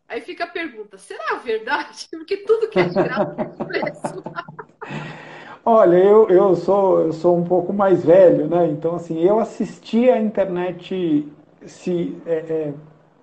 [0.09, 2.07] Aí fica a pergunta, será verdade?
[2.13, 4.23] Porque tudo que é de graça tem preço.
[5.69, 8.69] Olha, eu, eu, sou, eu sou um pouco mais velho, né?
[8.69, 11.27] Então, assim, eu assisti a internet
[11.67, 12.75] se, é, é,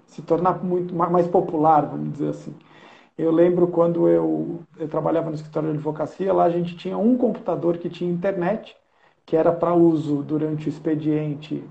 [0.07, 2.53] se tornar muito mais popular, vamos dizer assim.
[3.17, 7.17] Eu lembro quando eu, eu trabalhava no escritório de advocacia, lá a gente tinha um
[7.17, 8.75] computador que tinha internet,
[9.25, 11.63] que era para uso durante o expediente,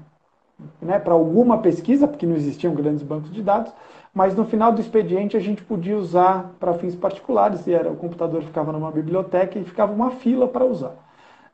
[0.80, 3.72] né, para alguma pesquisa, porque não existiam grandes bancos de dados,
[4.14, 7.96] mas no final do expediente a gente podia usar para fins particulares, e era o
[7.96, 10.94] computador ficava numa biblioteca e ficava uma fila para usar.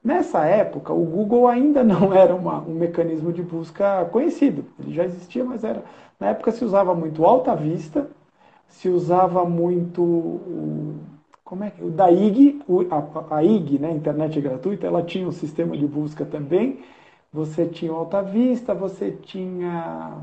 [0.02, 4.64] Nessa época, o Google ainda não era uma, um mecanismo de busca conhecido.
[4.78, 5.82] Ele já existia, mas era.
[6.20, 8.08] Na época se usava muito Alta Vista,
[8.68, 10.98] se usava muito o,
[11.44, 15.32] como é, o da IG, o, a, a, IG, né, internet gratuita, ela tinha um
[15.32, 16.80] sistema de busca também.
[17.32, 20.18] Você tinha o Alta Vista, você tinha.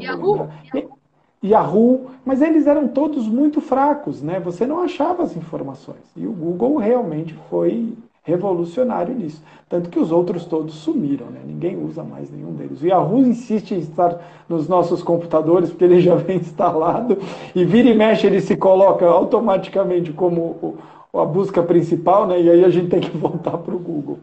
[0.00, 0.48] Yahoo!
[0.74, 0.98] Yahoo.
[1.44, 4.38] Yahoo, mas eles eram todos muito fracos, né?
[4.38, 6.04] Você não achava as informações.
[6.16, 9.42] E o Google realmente foi revolucionário nisso.
[9.68, 11.40] Tanto que os outros todos sumiram, né?
[11.44, 12.80] Ninguém usa mais nenhum deles.
[12.80, 17.18] O Yahoo insiste em estar nos nossos computadores, porque ele já vem instalado,
[17.54, 20.78] e vira e mexe ele se coloca automaticamente como
[21.12, 22.40] a busca principal, né?
[22.40, 24.18] E aí a gente tem que voltar para o Google.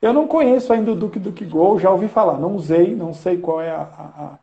[0.00, 3.70] Eu não conheço ainda o DuckDuckGo, já ouvi falar, não usei, não sei qual é
[3.70, 4.38] a, a,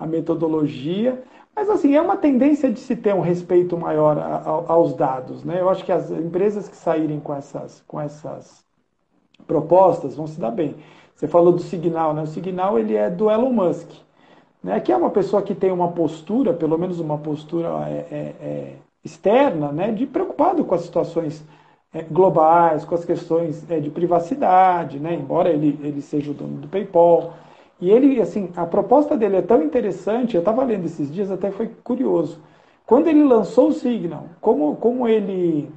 [0.00, 1.22] a metodologia,
[1.58, 5.42] mas assim, é uma tendência de se ter um respeito maior a, a, aos dados.
[5.42, 5.60] Né?
[5.60, 8.64] Eu acho que as empresas que saírem com essas, com essas
[9.44, 10.76] propostas vão se dar bem.
[11.16, 12.22] Você falou do Signal, né?
[12.22, 13.90] O Signal ele é do Elon Musk,
[14.62, 14.78] né?
[14.78, 18.72] que é uma pessoa que tem uma postura, pelo menos uma postura é, é, é,
[19.02, 19.90] externa, né?
[19.90, 21.44] de preocupado com as situações
[21.92, 25.12] é, globais, com as questões é, de privacidade, né?
[25.12, 27.34] embora ele, ele seja o dono do PayPal.
[27.80, 31.50] E ele, assim, a proposta dele é tão interessante, eu estava lendo esses dias, até
[31.50, 32.40] foi curioso.
[32.84, 35.70] Quando ele lançou o Signal, como, como ele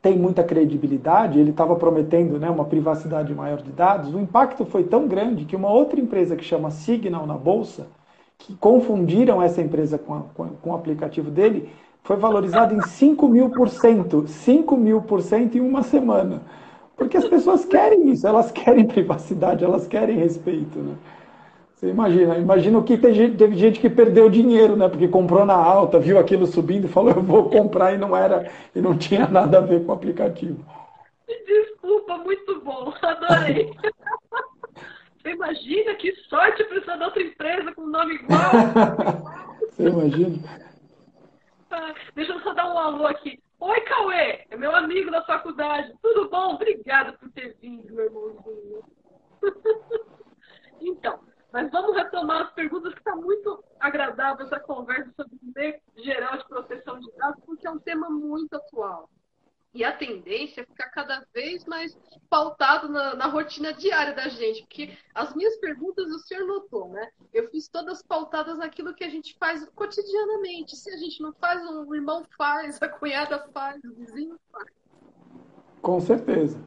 [0.00, 4.84] tem muita credibilidade, ele estava prometendo né, uma privacidade maior de dados, o impacto foi
[4.84, 7.88] tão grande que uma outra empresa que chama Signal na Bolsa,
[8.38, 11.68] que confundiram essa empresa com, a, com, com o aplicativo dele,
[12.04, 14.26] foi valorizada em 5 mil por cento.
[14.26, 16.42] 5 mil por cento em uma semana.
[16.98, 20.96] Porque as pessoas querem isso, elas querem privacidade, elas querem respeito, né?
[21.72, 24.88] Você imagina, imagina o que teve gente que perdeu dinheiro, né?
[24.88, 28.50] Porque comprou na alta, viu aquilo subindo e falou, eu vou comprar e não era,
[28.74, 30.58] e não tinha nada a ver com o aplicativo.
[31.46, 33.72] Desculpa, muito bom, adorei.
[35.22, 38.50] Você imagina que sorte precisar de outra empresa com nome igual?
[39.70, 40.36] Você imagina?
[41.70, 43.38] Ah, deixa eu só dar um alô aqui.
[43.60, 45.92] Oi, Cauê, é meu amigo da faculdade.
[46.00, 46.54] Tudo bom?
[46.54, 48.84] Obrigada por ter vindo, meu irmãozinho.
[50.80, 51.18] então,
[51.52, 56.46] mas vamos retomar as perguntas, que está muito agradável essa conversa sobre meio geral de
[56.46, 59.10] proteção de dados, porque é um tema muito atual.
[59.74, 61.96] E a tendência é ficar cada vez mais
[62.30, 64.62] pautado na, na, rotina diária da gente.
[64.62, 67.10] Porque as minhas perguntas o senhor notou, né?
[67.32, 70.74] Eu fiz todas pautadas naquilo que a gente faz cotidianamente.
[70.74, 74.68] Se a gente não faz, o irmão faz, a cunhada faz, o vizinho faz.
[75.82, 76.58] Com certeza.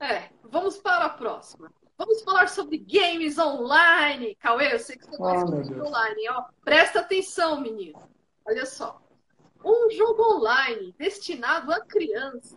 [0.00, 1.72] É, vamos para a próxima.
[1.96, 4.34] Vamos falar sobre games online.
[4.40, 6.28] Cauê, eu sei que você gosta de games online.
[6.30, 7.98] Ó, presta atenção, menino.
[8.44, 9.00] Olha só.
[9.64, 12.56] Um jogo online destinado a crianças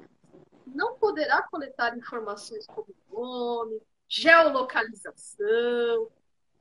[0.66, 6.08] não poderá coletar informações como nome, geolocalização,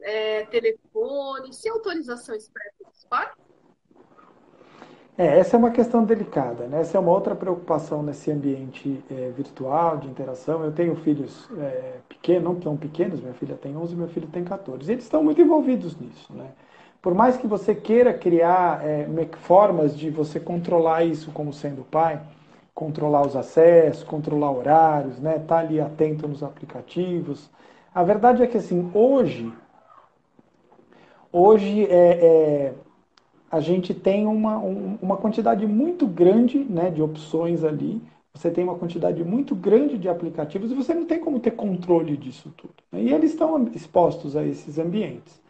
[0.01, 3.33] é, telefone, sem autorização expressa dos pais?
[5.17, 6.81] É, essa é uma questão delicada, né?
[6.81, 10.65] Essa é uma outra preocupação nesse ambiente é, virtual, de interação.
[10.65, 14.43] Eu tenho filhos é, pequenos, não tão pequenos, minha filha tem 11, meu filho tem
[14.43, 14.91] 14.
[14.91, 16.53] Eles estão muito envolvidos nisso, né?
[17.05, 19.07] Por mais que você queira criar é,
[19.43, 22.19] formas de você controlar isso como sendo pai,
[22.75, 25.33] controlar os acessos, controlar horários, né?
[25.33, 27.51] Estar tá ali atento nos aplicativos.
[27.95, 29.53] A verdade é que assim, hoje,
[31.31, 32.75] hoje é, é
[33.51, 38.01] a gente tem uma, um, uma quantidade muito grande né, de opções ali,
[38.33, 42.17] você tem uma quantidade muito grande de aplicativos e você não tem como ter controle
[42.17, 42.73] disso tudo.
[42.91, 43.03] Né?
[43.03, 45.44] E eles estão expostos a esses ambientes.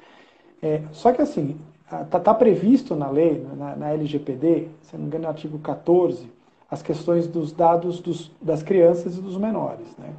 [0.62, 1.56] É, só que assim,
[2.02, 6.30] está tá previsto na lei, na, na, LGPD, se não me engano, no artigo 14,
[6.70, 9.86] as questões dos dados dos, das crianças e dos menores.
[9.98, 10.10] Né?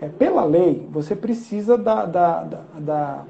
[0.00, 3.24] É, pela lei, você precisa da, da, da, da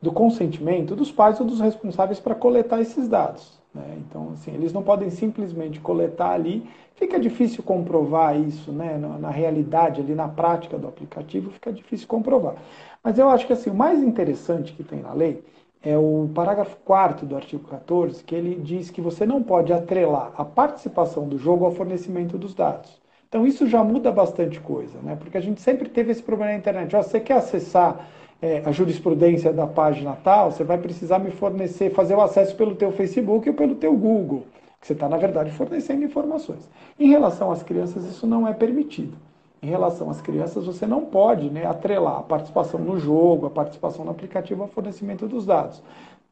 [0.00, 3.58] do consentimento dos pais ou dos responsáveis para coletar esses dados.
[3.74, 3.98] Né?
[3.98, 6.68] Então, assim, eles não podem simplesmente coletar ali.
[6.94, 8.96] Fica difícil comprovar isso, né?
[8.96, 12.54] na, na realidade, ali na prática do aplicativo, fica difícil comprovar.
[13.02, 15.42] Mas eu acho que assim, o mais interessante que tem na lei
[15.82, 20.32] é o parágrafo 4 do artigo 14, que ele diz que você não pode atrelar
[20.36, 23.00] a participação do jogo ao fornecimento dos dados.
[23.28, 25.16] Então isso já muda bastante coisa, né?
[25.16, 26.96] Porque a gente sempre teve esse problema na internet.
[26.96, 28.08] Ó, você quer acessar
[28.40, 32.74] é, a jurisprudência da página tal, você vai precisar me fornecer, fazer o acesso pelo
[32.74, 34.46] teu Facebook ou pelo teu Google,
[34.80, 36.68] que você está, na verdade, fornecendo informações.
[36.98, 39.16] Em relação às crianças, isso não é permitido.
[39.60, 44.04] Em relação às crianças, você não pode né, atrelar a participação no jogo, a participação
[44.04, 45.82] no aplicativo ao fornecimento dos dados.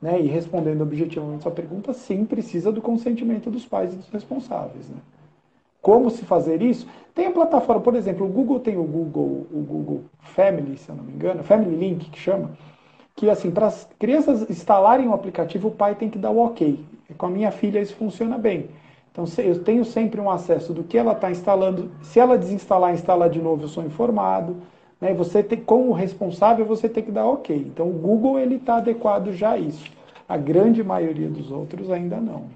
[0.00, 0.20] Né?
[0.20, 4.88] E respondendo objetivamente sua pergunta, sim, precisa do consentimento dos pais e dos responsáveis.
[4.88, 4.98] Né?
[5.82, 6.86] Como se fazer isso?
[7.14, 10.96] Tem a plataforma, por exemplo, o Google tem o Google, o Google Family, se eu
[10.96, 12.50] não me engano, Family Link que chama,
[13.14, 16.84] que assim, para as crianças instalarem o aplicativo, o pai tem que dar o ok.
[17.16, 18.68] Com a minha filha isso funciona bem.
[19.16, 21.90] Então eu tenho sempre um acesso do que ela está instalando.
[22.02, 24.60] Se ela desinstalar, instalar de novo, eu sou informado.
[25.00, 25.14] Né?
[25.14, 27.56] Você tem, como responsável, você tem que dar ok.
[27.56, 29.90] Então o Google ele está adequado já a isso.
[30.28, 32.50] A grande maioria dos outros ainda não.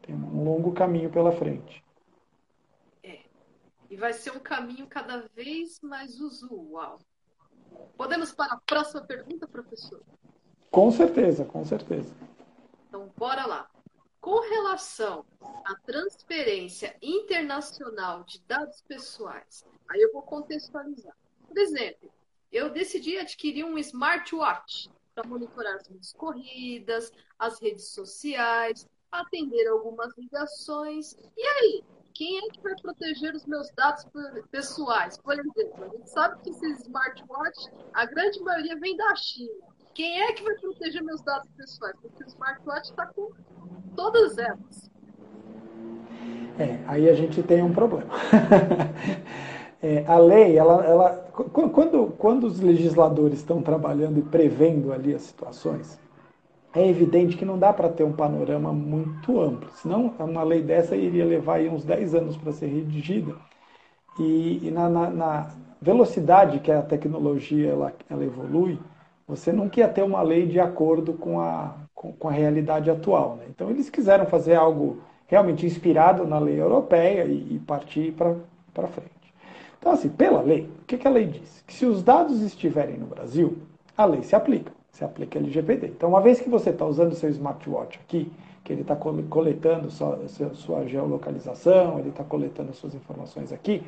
[0.00, 1.84] Tem um longo caminho pela frente.
[3.90, 6.98] E vai ser um caminho cada vez mais usual.
[7.98, 10.00] Podemos para a próxima pergunta, professor?
[10.70, 12.14] Com certeza, com certeza.
[12.88, 13.69] Então, bora lá.
[14.20, 15.24] Com relação
[15.64, 21.16] à transferência internacional de dados pessoais, aí eu vou contextualizar.
[21.48, 22.12] Por exemplo,
[22.52, 30.14] eu decidi adquirir um smartwatch para monitorar as minhas corridas, as redes sociais, atender algumas
[30.16, 31.16] ligações.
[31.36, 34.06] E aí, quem é que vai proteger os meus dados
[34.50, 35.16] pessoais?
[35.16, 39.70] Por exemplo, a gente sabe que esses smartwatches, a grande maioria vem da China.
[39.94, 41.94] Quem é que vai proteger meus dados pessoais?
[42.00, 43.30] Porque o smartwatch está com
[43.96, 44.90] todas elas.
[46.58, 48.10] É, aí a gente tem um problema.
[49.82, 51.10] é, a lei, ela, ela,
[51.72, 55.98] quando, quando os legisladores estão trabalhando e prevendo ali as situações,
[56.72, 59.70] é evidente que não dá para ter um panorama muito amplo.
[59.72, 63.34] Senão, uma lei dessa iria levar uns 10 anos para ser redigida.
[64.18, 68.78] E, e na, na, na, velocidade que a tecnologia ela, ela, evolui,
[69.30, 73.36] você não quer ter uma lei de acordo com a, com, com a realidade atual.
[73.36, 73.44] Né?
[73.48, 79.10] Então, eles quiseram fazer algo realmente inspirado na lei europeia e, e partir para frente.
[79.78, 81.64] Então, assim, pela lei, o que, que a lei diz?
[81.66, 83.58] Que se os dados estiverem no Brasil,
[83.96, 85.86] a lei se aplica se aplica LGPD.
[85.88, 88.30] Então, uma vez que você está usando seu smartwatch aqui,
[88.62, 90.20] que ele está coletando sua,
[90.52, 93.82] sua geolocalização, ele está coletando suas informações aqui,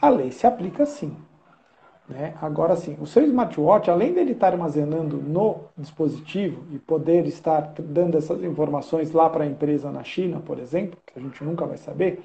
[0.00, 1.16] a lei se aplica sim.
[2.12, 2.34] Né?
[2.40, 8.18] Agora sim, o seu smartwatch, além dele estar armazenando no dispositivo e poder estar dando
[8.18, 11.78] essas informações lá para a empresa na China, por exemplo, que a gente nunca vai
[11.78, 12.22] saber,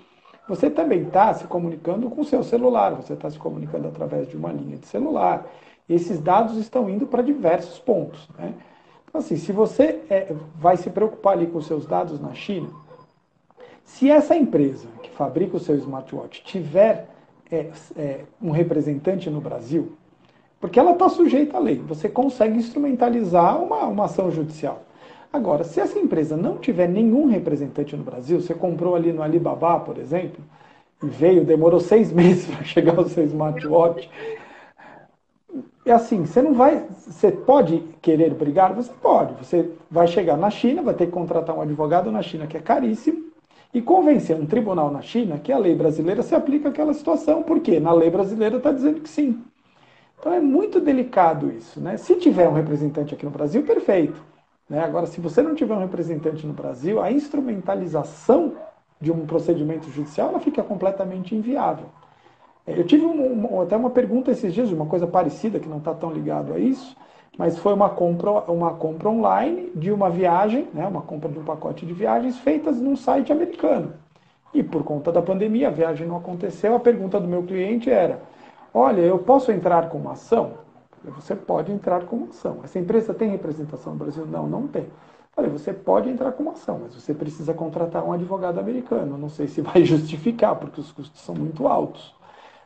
[0.47, 4.35] você também está se comunicando com o seu celular, você está se comunicando através de
[4.35, 5.45] uma linha de celular,
[5.87, 8.27] esses dados estão indo para diversos pontos.
[8.37, 8.53] Né?
[9.07, 12.69] Então, assim, se você é, vai se preocupar ali com seus dados na China,
[13.83, 17.07] se essa empresa que fabrica o seu smartwatch tiver
[17.51, 19.93] é, é, um representante no Brasil,
[20.59, 24.83] porque ela está sujeita à lei, você consegue instrumentalizar uma, uma ação judicial.
[25.31, 29.79] Agora, se essa empresa não tiver nenhum representante no Brasil, você comprou ali no Alibaba,
[29.79, 30.43] por exemplo,
[31.03, 34.09] e veio, demorou seis meses para chegar o seu smartwatch,
[35.85, 36.85] é assim, você não vai.
[37.05, 38.73] Você pode querer brigar?
[38.73, 39.33] Você pode.
[39.35, 42.59] Você vai chegar na China, vai ter que contratar um advogado na China que é
[42.59, 43.26] caríssimo,
[43.73, 47.43] e convencer um tribunal na China que a lei brasileira se aplica àquela situação.
[47.43, 47.79] Por quê?
[47.79, 49.43] Na lei brasileira está dizendo que sim.
[50.19, 51.79] Então é muito delicado isso.
[51.79, 51.97] Né?
[51.97, 54.21] Se tiver um representante aqui no Brasil, perfeito.
[54.69, 54.83] Né?
[54.83, 58.53] Agora, se você não tiver um representante no Brasil, a instrumentalização
[58.99, 61.85] de um procedimento judicial ela fica completamente inviável.
[62.65, 65.77] É, eu tive um, um, até uma pergunta esses dias, uma coisa parecida, que não
[65.77, 66.95] está tão ligado a isso,
[67.37, 71.43] mas foi uma compra, uma compra online de uma viagem, né, uma compra de um
[71.43, 73.93] pacote de viagens feitas num site americano.
[74.53, 76.75] E por conta da pandemia, a viagem não aconteceu.
[76.75, 78.21] A pergunta do meu cliente era:
[78.73, 80.53] Olha, eu posso entrar com uma ação?
[81.15, 82.59] Você pode entrar com uma ação.
[82.63, 84.25] Essa empresa tem representação no Brasil?
[84.25, 84.87] Não, não tem.
[85.35, 89.17] Falei, você pode entrar com uma ação, mas você precisa contratar um advogado americano.
[89.17, 92.15] Não sei se vai justificar, porque os custos são muito altos.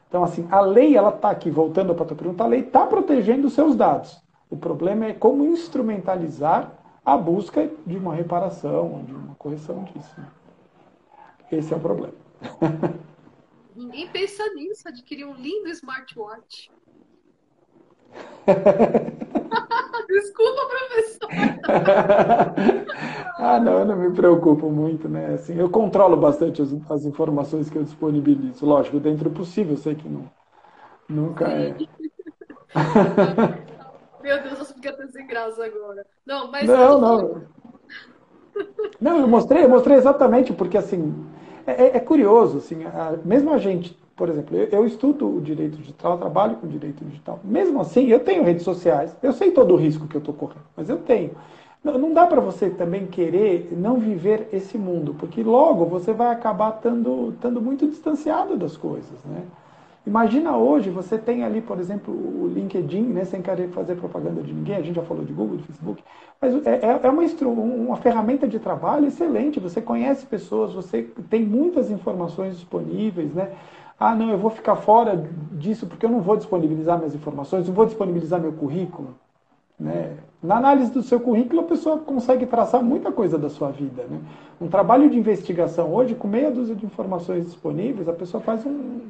[0.08, 2.88] Então, assim, a lei, ela está aqui, voltando para a tua pergunta, a lei está
[2.88, 4.22] protegendo os seus dados.
[4.52, 6.74] O problema é como instrumentalizar
[7.06, 10.20] a busca de uma reparação, de uma correção disso.
[10.20, 10.28] Né?
[11.54, 12.14] Esse é o problema.
[13.74, 16.70] Ninguém pensa nisso, adquirir um lindo smartwatch.
[20.10, 21.30] Desculpa, professor.
[23.38, 25.36] ah, não, eu não me preocupo muito, né?
[25.36, 28.66] Assim, eu controlo bastante as, as informações que eu disponibilizo.
[28.66, 30.30] Lógico, dentro do possível, eu sei que não,
[31.08, 31.54] nunca Sim.
[31.54, 31.78] é.
[34.22, 36.06] Meu Deus, você fica até sem graça agora.
[36.26, 36.68] Não, mas.
[36.68, 37.42] Não, não.
[39.00, 41.26] Não, eu mostrei, eu mostrei exatamente, porque assim,
[41.66, 45.42] é, é, é curioso, assim, a, mesmo a gente, por exemplo, eu, eu, estudo o
[45.42, 47.40] direito digital, trabalho com direito digital.
[47.44, 50.66] Mesmo assim, eu tenho redes sociais, eu sei todo o risco que eu estou correndo,
[50.76, 51.32] mas eu tenho.
[51.84, 56.32] Não, não dá para você também querer não viver esse mundo, porque logo você vai
[56.32, 59.44] acabar estando muito distanciado das coisas, né?
[60.06, 64.52] Imagina hoje, você tem ali, por exemplo, o LinkedIn, né, sem querer fazer propaganda de
[64.52, 66.04] ninguém, a gente já falou de Google, de Facebook,
[66.42, 71.46] mas é, é, é uma, uma ferramenta de trabalho excelente, você conhece pessoas, você tem
[71.46, 73.52] muitas informações disponíveis, né?
[74.00, 77.76] Ah, não, eu vou ficar fora disso porque eu não vou disponibilizar minhas informações, não
[77.76, 79.14] vou disponibilizar meu currículo.
[79.80, 80.18] Né?
[80.42, 84.04] Na análise do seu currículo, a pessoa consegue traçar muita coisa da sua vida.
[84.10, 84.20] Né?
[84.60, 89.02] Um trabalho de investigação hoje, com meia dúzia de informações disponíveis, a pessoa faz um,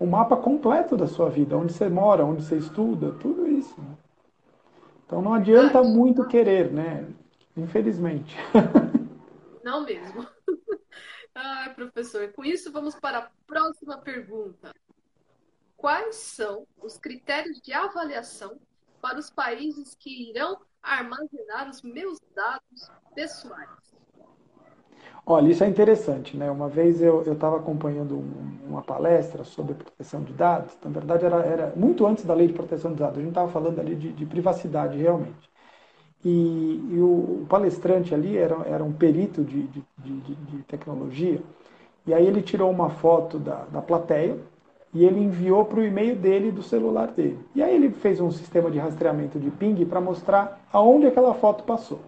[0.00, 3.80] um mapa completo da sua vida, onde você mora, onde você estuda, tudo isso.
[3.80, 3.96] Né?
[5.04, 7.08] Então não adianta muito querer, né?
[7.56, 8.36] Infelizmente.
[9.64, 10.26] Não mesmo.
[11.34, 14.72] Ai, professor, com isso vamos para a próxima pergunta.
[15.76, 18.58] Quais são os critérios de avaliação
[19.00, 23.87] para os países que irão armazenar os meus dados pessoais?
[25.30, 26.50] Olha, isso é interessante, né?
[26.50, 31.36] Uma vez eu estava acompanhando um, uma palestra sobre proteção de dados, na verdade era,
[31.44, 34.10] era, muito antes da lei de proteção de dados, a gente estava falando ali de,
[34.10, 35.50] de, privacidade realmente.
[36.24, 41.42] E, e o, o, palestrante ali era, era um perito de, de, de, tecnologia,
[42.06, 44.38] e aí ele tirou uma foto da, da plateia
[44.94, 47.38] e ele enviou para o e-mail dele do celular dele.
[47.54, 51.64] E aí ele fez um sistema de rastreamento de ping para mostrar aonde aquela foto
[51.64, 52.00] passou.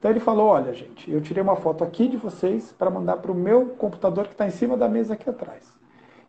[0.00, 3.30] Então ele falou: Olha, gente, eu tirei uma foto aqui de vocês para mandar para
[3.30, 5.62] o meu computador que está em cima da mesa aqui atrás.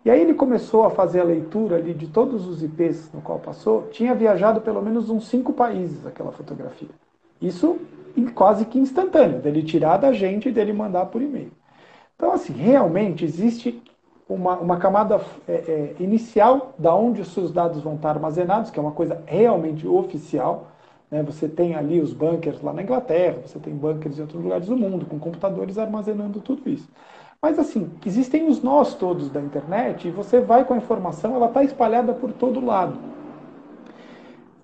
[0.06, 3.40] E aí ele começou a fazer a leitura ali de todos os IPs no qual
[3.40, 3.88] passou.
[3.92, 6.90] Tinha viajado pelo menos uns cinco países aquela fotografia.
[7.42, 7.80] Isso
[8.36, 11.52] quase que instantâneo, dele tirar da gente e dele mandar por e-mail.
[12.16, 13.82] Então, assim, realmente existe
[14.28, 18.80] uma, uma camada é, é, inicial da onde os seus dados vão estar armazenados, que
[18.80, 20.71] é uma coisa realmente oficial.
[21.12, 21.22] Né?
[21.24, 24.78] Você tem ali os bunkers lá na Inglaterra, você tem bunkers em outros lugares do
[24.78, 26.90] mundo, com computadores armazenando tudo isso.
[27.42, 31.48] Mas assim, existem os nós todos da internet e você vai com a informação, ela
[31.48, 32.98] está espalhada por todo lado.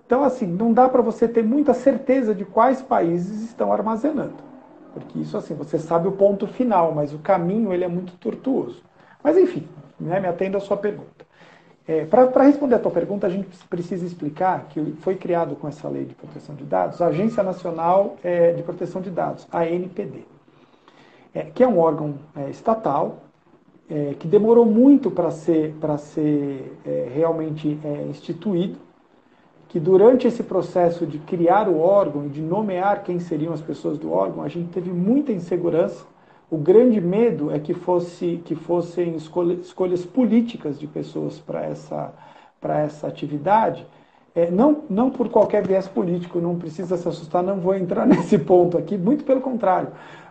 [0.06, 4.36] Então, assim, não dá para você ter muita certeza de quais países estão armazenando.
[4.94, 8.82] Porque isso, assim, você sabe o ponto final, mas o caminho ele é muito tortuoso.
[9.22, 9.68] Mas, enfim,
[10.00, 11.26] né, me atenda a sua pergunta.
[11.88, 15.88] É, Para responder a tua pergunta, a gente precisa explicar que foi criado com essa
[15.88, 20.26] lei de proteção de dados a Agência Nacional é, de Proteção de Dados, a ANPD,
[21.34, 23.20] é, que é um órgão é, estatal
[23.88, 27.80] é, que demorou muito para ser, ser é, realmente
[28.10, 28.78] instituído,
[29.66, 33.96] que durante esse processo de criar o órgão e de nomear quem seriam as pessoas
[33.96, 36.04] do órgão, a gente teve muita insegurança
[36.50, 42.12] o grande medo é que, fosse, que fossem escolhas, políticas de pessoas para essa,
[42.62, 43.86] essa atividade,
[44.34, 48.38] é, não, não por qualquer viés político, não precisa se assustar, não vou entrar nesse
[48.38, 49.88] ponto aqui, muito pelo contrário,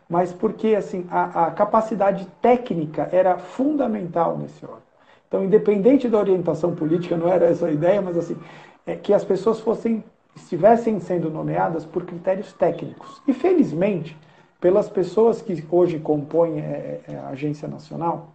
[0.10, 4.88] mas porque assim, a, a capacidade técnica era fundamental nesse órgão.
[5.28, 8.38] Então, independente da orientação política, não era essa a ideia, mas assim,
[8.86, 10.04] é que as pessoas fossem
[10.38, 13.22] estivessem sendo nomeadas por critérios técnicos.
[13.28, 14.16] E felizmente,
[14.60, 18.34] pelas pessoas que hoje compõem é, é, a Agência Nacional,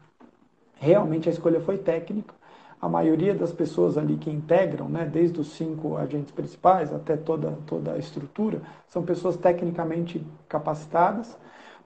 [0.77, 2.35] realmente a escolha foi técnica.
[2.81, 7.57] a maioria das pessoas ali que integram, né, desde os cinco agentes principais até toda,
[7.65, 11.37] toda a estrutura, são pessoas tecnicamente capacitadas.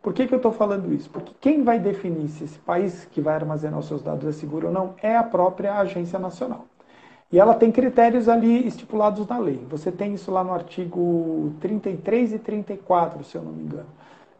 [0.02, 1.10] Por que, que eu estou falando isso?
[1.10, 4.68] Porque quem vai definir se esse país que vai armazenar os seus dados é seguro
[4.68, 6.64] ou não é a própria agência nacional.
[7.30, 9.66] E ela tem critérios ali estipulados na lei.
[9.68, 13.86] Você tem isso lá no artigo 33 e 34, se eu não me engano.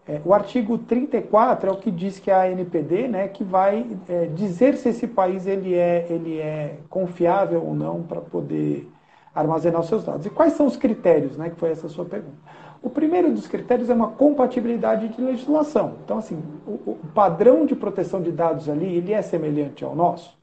[0.09, 3.85] É, o artigo 34 é o que diz que é a ANPD, né, que vai
[4.09, 8.89] é, dizer se esse país ele é, ele é confiável ou não para poder
[9.35, 10.25] armazenar os seus dados.
[10.25, 12.37] E quais são os critérios, né, que foi essa sua pergunta?
[12.81, 15.95] O primeiro dos critérios é uma compatibilidade de legislação.
[16.05, 20.37] Então, assim, o, o padrão de proteção de dados ali, ele é semelhante ao nosso?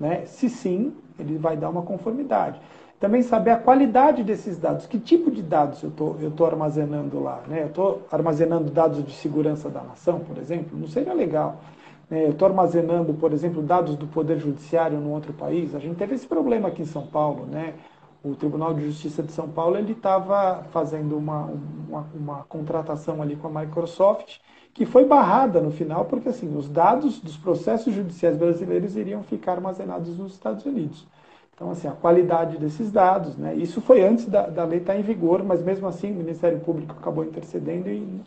[0.00, 0.22] Né?
[0.24, 2.58] Se sim, ele vai dar uma conformidade.
[3.00, 7.42] Também saber a qualidade desses dados, que tipo de dados eu tô, estou armazenando lá.
[7.46, 7.62] Né?
[7.62, 11.60] Eu estou armazenando dados de segurança da nação, por exemplo, não seria legal.
[12.08, 12.24] Né?
[12.24, 15.74] Eu estou armazenando, por exemplo, dados do Poder Judiciário num outro país.
[15.74, 17.46] A gente teve esse problema aqui em São Paulo.
[17.46, 17.74] Né?
[18.22, 21.50] O Tribunal de Justiça de São Paulo ele estava fazendo uma,
[21.88, 24.38] uma, uma contratação ali com a Microsoft
[24.72, 29.52] que foi barrada no final, porque assim, os dados dos processos judiciais brasileiros iriam ficar
[29.52, 31.06] armazenados nos Estados Unidos.
[31.54, 33.54] Então, assim, a qualidade desses dados, né?
[33.54, 36.96] Isso foi antes da, da lei estar em vigor, mas mesmo assim o Ministério Público
[36.98, 38.20] acabou intercedendo e,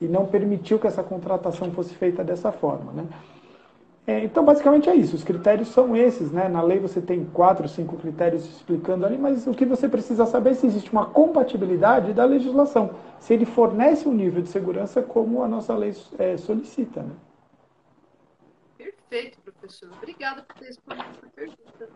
[0.00, 3.06] e não permitiu que essa contratação fosse feita dessa forma, né?
[4.06, 5.16] É, então, basicamente é isso.
[5.16, 6.46] Os critérios são esses, né?
[6.46, 10.50] Na lei você tem quatro, cinco critérios explicando ali, mas o que você precisa saber
[10.50, 15.42] é se existe uma compatibilidade da legislação, se ele fornece um nível de segurança como
[15.42, 17.14] a nossa lei é, solicita, né?
[18.76, 19.90] Perfeito, professor.
[19.96, 21.88] Obrigada por ter respondido essa pergunta.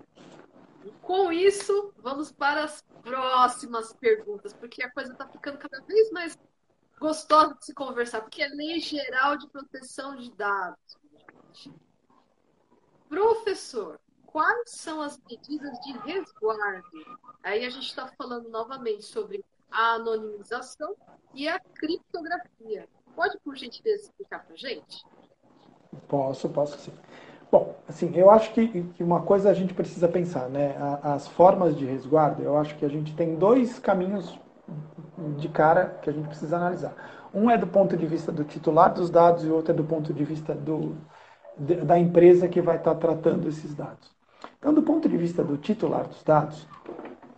[1.02, 6.38] Com isso, vamos para as próximas perguntas, porque a coisa está ficando cada vez mais
[6.98, 10.98] gostosa de se conversar, porque é lei geral de proteção de dados.
[13.08, 16.86] Professor, quais são as medidas de resguardo?
[17.42, 20.94] Aí a gente está falando novamente sobre a anonimização
[21.34, 22.88] e a criptografia.
[23.14, 25.04] Pode, por gentileza, explicar para a gente?
[26.06, 26.92] Posso, posso sim.
[27.50, 30.76] Bom, assim, eu acho que, que, uma coisa a gente precisa pensar, né?
[31.02, 34.38] As formas de resguardo, eu acho que a gente tem dois caminhos
[35.38, 36.94] de cara que a gente precisa analisar.
[37.32, 40.12] Um é do ponto de vista do titular dos dados e outro é do ponto
[40.12, 40.96] de vista do,
[41.56, 44.10] da empresa que vai estar tratando esses dados.
[44.58, 46.66] Então, do ponto de vista do titular dos dados,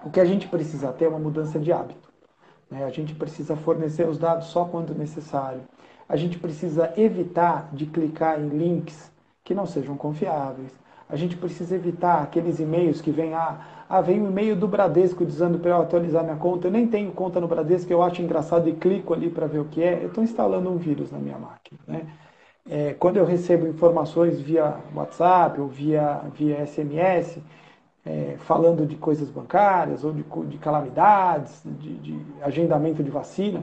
[0.05, 2.11] o que a gente precisa ter é uma mudança de hábito.
[2.71, 2.85] Né?
[2.85, 5.61] A gente precisa fornecer os dados só quando necessário.
[6.09, 9.11] A gente precisa evitar de clicar em links
[9.51, 10.73] que não sejam confiáveis.
[11.09, 15.27] A gente precisa evitar aqueles e-mails que vêm, ah, ah vem um e-mail do Bradesco
[15.27, 16.69] dizendo para eu atualizar minha conta.
[16.69, 19.65] Eu nem tenho conta no Bradesco, eu acho engraçado e clico ali para ver o
[19.65, 20.03] que é.
[20.03, 21.81] Eu estou instalando um vírus na minha máquina.
[21.87, 22.07] Né?
[22.69, 27.39] é, quando eu recebo informações via WhatsApp ou via, via SMS,
[28.05, 33.63] é, falando de coisas bancárias ou de, de calamidades, de, de, agendamento de vacina,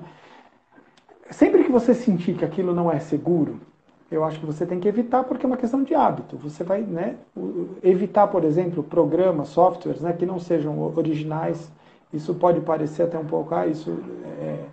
[1.32, 3.60] sempre que você sentir que aquilo não é seguro,
[4.10, 6.38] eu acho que você tem que evitar porque é uma questão de hábito.
[6.38, 7.18] Você vai né,
[7.84, 11.72] evitar, por exemplo, programas, softwares né, que não sejam originais.
[12.12, 14.00] Isso pode parecer até um pouco, ah, isso
[14.42, 14.66] é,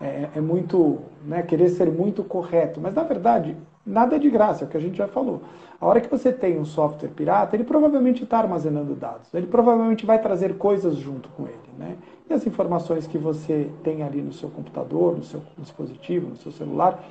[0.00, 4.64] é, é muito, né, querer ser muito correto, mas na verdade nada é de graça,
[4.64, 5.42] é o que a gente já falou.
[5.80, 10.06] A hora que você tem um software pirata, ele provavelmente está armazenando dados, ele provavelmente
[10.06, 11.96] vai trazer coisas junto com ele, né?
[12.30, 16.52] E as informações que você tem ali no seu computador, no seu dispositivo, no seu
[16.52, 17.02] celular,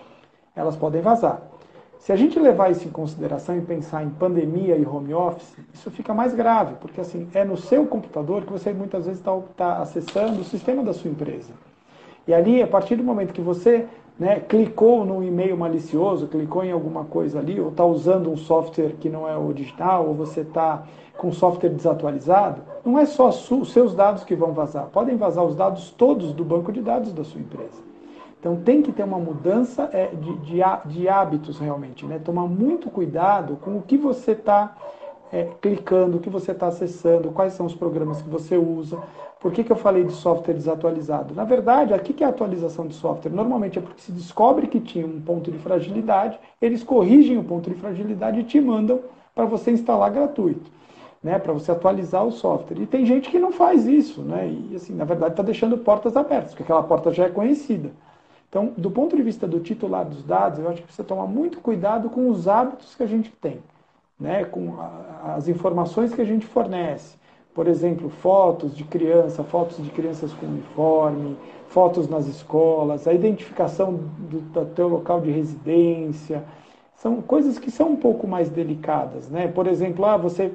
[0.56, 1.42] elas podem vazar.
[2.02, 5.92] Se a gente levar isso em consideração e pensar em pandemia e home office, isso
[5.92, 9.78] fica mais grave, porque assim é no seu computador que você muitas vezes está tá
[9.78, 11.52] acessando o sistema da sua empresa.
[12.28, 13.86] E ali, a partir do momento que você
[14.18, 18.96] né, clicou no e-mail malicioso, clicou em alguma coisa ali, ou está usando um software
[19.00, 20.84] que não é original, ou você está
[21.18, 25.56] com software desatualizado, não é só os seus dados que vão vazar, podem vazar os
[25.56, 27.91] dados todos do banco de dados da sua empresa.
[28.42, 32.18] Então tem que ter uma mudança é, de, de, de hábitos realmente, né?
[32.18, 34.76] tomar muito cuidado com o que você está
[35.32, 38.98] é, clicando, o que você está acessando, quais são os programas que você usa.
[39.40, 41.36] Por que, que eu falei de software desatualizado?
[41.36, 43.32] Na verdade, aqui que é a atualização de software.
[43.32, 47.70] Normalmente é porque se descobre que tinha um ponto de fragilidade, eles corrigem o ponto
[47.70, 49.02] de fragilidade e te mandam
[49.36, 50.82] para você instalar gratuito.
[51.24, 52.82] Né, para você atualizar o software.
[52.82, 54.48] E tem gente que não faz isso, né?
[54.48, 57.92] E assim, na verdade está deixando portas abertas, porque aquela porta já é conhecida.
[58.52, 61.60] Então, do ponto de vista do titular dos dados, eu acho que precisa tomar muito
[61.60, 63.60] cuidado com os hábitos que a gente tem
[64.22, 64.76] né, com
[65.24, 67.18] as informações que a gente fornece.
[67.56, 71.36] Por exemplo, fotos de criança, fotos de crianças com uniforme,
[71.68, 76.44] fotos nas escolas, a identificação do, do teu local de residência.
[76.96, 79.28] São coisas que são um pouco mais delicadas.
[79.28, 79.48] Né?
[79.48, 80.54] Por exemplo, ah, você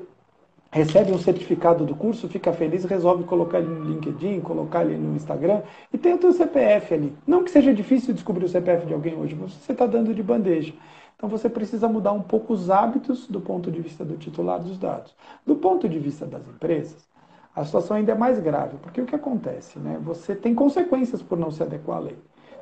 [0.76, 5.16] recebe um certificado do curso, fica feliz, resolve colocar ele no LinkedIn, colocar ele no
[5.16, 7.16] Instagram e tem o teu CPF ali.
[7.26, 10.22] Não que seja difícil descobrir o CPF de alguém hoje, mas você está dando de
[10.22, 10.74] bandeja.
[11.16, 14.76] Então você precisa mudar um pouco os hábitos do ponto de vista do titular dos
[14.76, 15.16] dados.
[15.46, 17.08] Do ponto de vista das empresas,
[17.54, 19.78] a situação ainda é mais grave, porque o que acontece?
[19.78, 19.98] Né?
[20.02, 22.18] Você tem consequências por não se adequar à lei.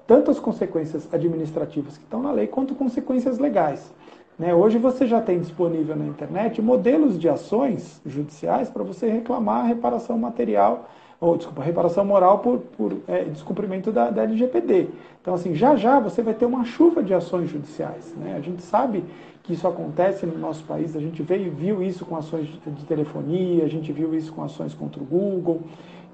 [0.07, 3.93] Tanto as consequências administrativas que estão na lei, quanto consequências legais.
[4.39, 4.55] Né?
[4.55, 10.19] Hoje você já tem disponível na internet modelos de ações judiciais para você reclamar reparação
[10.19, 10.89] material,
[11.21, 14.89] ou desculpa, reparação moral por, por é, descumprimento da, da, LGPD.
[15.23, 18.13] Então, assim, já já você vai ter uma chuva de ações judiciais.
[18.17, 18.35] Né?
[18.37, 19.05] A gente sabe
[19.43, 23.65] que isso acontece no nosso país, a gente veio, viu isso com ações de telefonia,
[23.65, 25.63] a gente viu isso com ações contra o Google,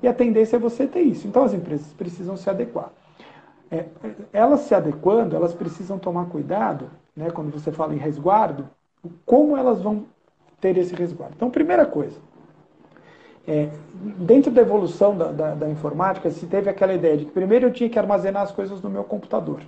[0.03, 1.27] e a tendência é você ter isso.
[1.27, 2.91] Então, as empresas precisam se adequar.
[3.71, 3.85] É,
[4.33, 8.69] elas se adequando, elas precisam tomar cuidado né, quando você fala em resguardo,
[9.25, 10.07] como elas vão
[10.61, 11.35] ter esse resguardo.
[11.37, 12.19] Então, primeira coisa,
[13.47, 13.69] é,
[14.19, 17.73] dentro da evolução da, da, da, informática, se teve aquela ideia de que primeiro eu
[17.73, 19.63] tinha que armazenar as coisas no meu computador,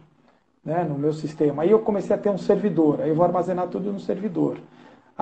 [0.65, 1.63] né, no meu sistema.
[1.63, 4.59] Aí eu comecei a ter um servidor, aí eu vou armazenar tudo no servidor.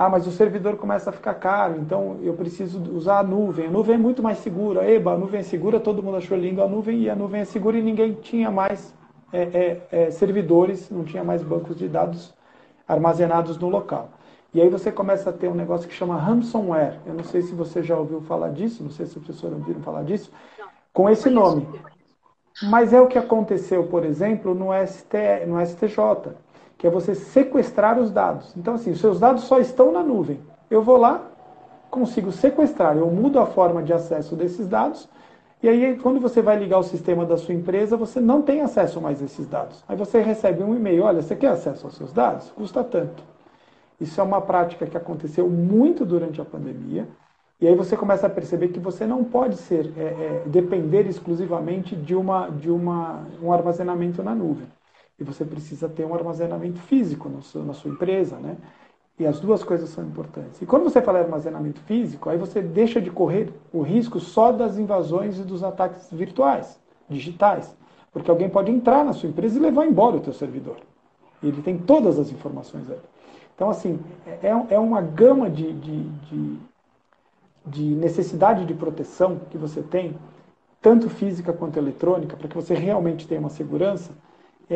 [0.03, 3.67] Ah, mas o servidor começa a ficar caro, então eu preciso usar a nuvem.
[3.67, 4.83] A nuvem é muito mais segura.
[4.91, 7.45] Eba, a nuvem é segura, todo mundo achou lindo a nuvem, e a nuvem é
[7.45, 8.95] segura e ninguém tinha mais
[9.31, 12.33] é, é, é, servidores, não tinha mais bancos de dados
[12.87, 14.09] armazenados no local.
[14.51, 16.97] E aí você começa a ter um negócio que chama ransomware.
[17.05, 19.81] Eu não sei se você já ouviu falar disso, não sei se os professores ouviram
[19.81, 20.31] falar disso,
[20.91, 21.67] com esse nome.
[22.63, 26.33] Mas é o que aconteceu, por exemplo, no, ST, no STJ,
[26.81, 28.51] que é você sequestrar os dados.
[28.57, 30.41] Então, assim, os seus dados só estão na nuvem.
[30.67, 31.21] Eu vou lá,
[31.91, 35.07] consigo sequestrar, eu mudo a forma de acesso desses dados
[35.63, 38.99] e aí, quando você vai ligar o sistema da sua empresa, você não tem acesso
[38.99, 39.83] mais a esses dados.
[39.87, 42.49] Aí você recebe um e-mail: olha, você quer acesso aos seus dados?
[42.51, 43.23] Custa tanto.
[43.99, 47.07] Isso é uma prática que aconteceu muito durante a pandemia.
[47.59, 51.95] E aí você começa a perceber que você não pode ser é, é, depender exclusivamente
[51.95, 54.67] de, uma, de uma, um armazenamento na nuvem.
[55.21, 58.57] E você precisa ter um armazenamento físico no seu, na sua empresa, né?
[59.19, 60.59] E as duas coisas são importantes.
[60.63, 64.51] E quando você fala em armazenamento físico, aí você deixa de correr o risco só
[64.51, 67.77] das invasões e dos ataques virtuais, digitais.
[68.11, 70.77] Porque alguém pode entrar na sua empresa e levar embora o teu servidor.
[71.43, 72.99] E ele tem todas as informações ali.
[73.53, 76.57] Então, assim, é, é uma gama de, de, de,
[77.67, 80.17] de necessidade de proteção que você tem,
[80.81, 84.30] tanto física quanto eletrônica, para que você realmente tenha uma segurança, é,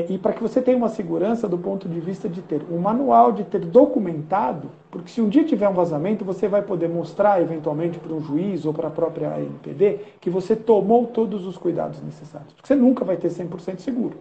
[0.10, 3.32] e para que você tenha uma segurança do ponto de vista de ter um manual,
[3.32, 7.98] de ter documentado, porque se um dia tiver um vazamento, você vai poder mostrar eventualmente
[7.98, 12.52] para um juiz ou para a própria ANPD que você tomou todos os cuidados necessários.
[12.54, 14.18] Porque você nunca vai ter 100% seguro.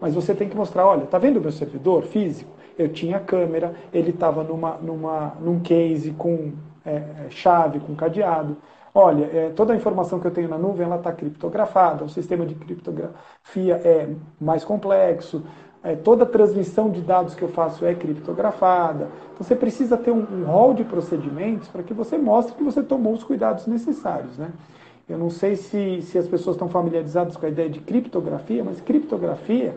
[0.00, 2.50] Mas você tem que mostrar, olha, tá vendo o meu servidor físico?
[2.78, 6.52] Eu tinha câmera, ele estava numa, numa, num case com
[6.84, 8.56] é, é chave, com cadeado.
[8.98, 12.54] Olha, é, toda a informação que eu tenho na nuvem está criptografada, o sistema de
[12.54, 14.08] criptografia é
[14.40, 15.42] mais complexo,
[15.84, 19.08] é, toda a transmissão de dados que eu faço é criptografada.
[19.34, 22.82] Então você precisa ter um, um rol de procedimentos para que você mostre que você
[22.82, 24.38] tomou os cuidados necessários.
[24.38, 24.50] Né?
[25.06, 28.80] Eu não sei se, se as pessoas estão familiarizadas com a ideia de criptografia, mas
[28.80, 29.74] criptografia.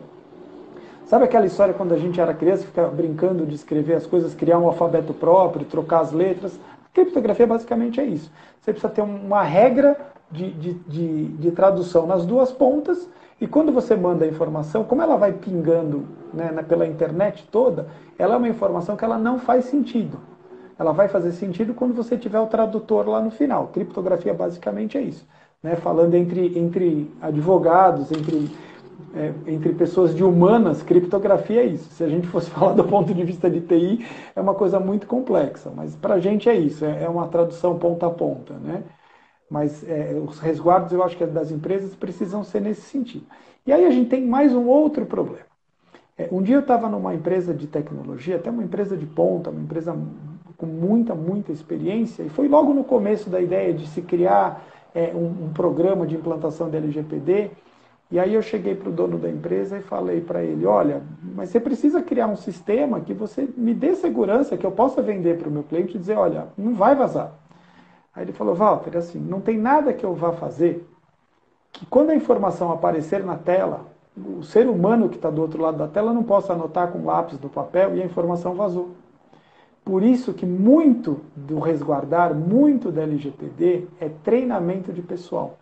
[1.04, 4.60] Sabe aquela história quando a gente era criança, ficava brincando de escrever as coisas, criar
[4.60, 6.58] um alfabeto próprio, trocar as letras?
[7.00, 8.32] Criptografia basicamente é isso.
[8.60, 9.98] Você precisa ter uma regra
[10.30, 15.02] de, de, de, de tradução nas duas pontas e quando você manda a informação, como
[15.02, 17.88] ela vai pingando né, pela internet toda,
[18.18, 20.20] ela é uma informação que ela não faz sentido.
[20.78, 23.68] Ela vai fazer sentido quando você tiver o tradutor lá no final.
[23.68, 25.26] Criptografia basicamente é isso.
[25.64, 25.76] Né?
[25.78, 28.50] Falando entre, entre advogados, entre
[29.14, 31.90] é, entre pessoas de humanas, criptografia é isso.
[31.94, 35.08] Se a gente fosse falar do ponto de vista de TI, é uma coisa muito
[35.08, 38.84] complexa, mas para a gente é isso, é, é uma tradução ponta a ponta, né?
[39.50, 43.26] Mas é, os resguardos, eu acho que das empresas precisam ser nesse sentido.
[43.66, 45.50] E aí a gente tem mais um outro problema.
[46.18, 49.62] É, um dia eu estava numa empresa de tecnologia, até uma empresa de ponta, uma
[49.62, 49.98] empresa
[50.58, 54.62] com muita, muita experiência, e foi logo no começo da ideia de se criar
[54.94, 57.52] é, um, um programa de implantação da LGPD,
[58.12, 61.04] e aí eu cheguei para o dono da empresa e falei para ele, olha,
[61.36, 65.38] mas você precisa criar um sistema que você me dê segurança, que eu possa vender
[65.38, 67.32] para o meu cliente e dizer, olha, não vai vazar.
[68.16, 70.88] Aí ele falou, Walter, assim, não tem nada que eu vá fazer
[71.72, 73.86] que quando a informação aparecer na tela,
[74.18, 77.40] o ser humano que está do outro lado da tela não possa anotar com lápis
[77.40, 78.90] no papel e a informação vazou.
[79.86, 85.58] Por isso que muito do resguardar, muito da LGPD é treinamento de pessoal.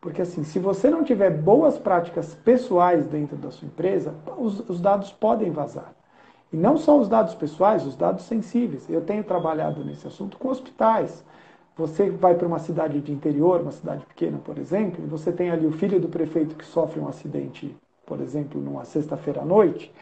[0.00, 4.80] Porque assim, se você não tiver boas práticas pessoais dentro da sua empresa, os, os
[4.80, 5.94] dados podem vazar.
[6.52, 8.88] E não só os dados pessoais, os dados sensíveis.
[8.88, 11.24] Eu tenho trabalhado nesse assunto com hospitais.
[11.76, 15.50] você vai para uma cidade de interior, uma cidade pequena, por exemplo, e você tem
[15.50, 17.76] ali o filho do prefeito que sofre um acidente,
[18.06, 19.92] por exemplo, numa sexta-feira à noite,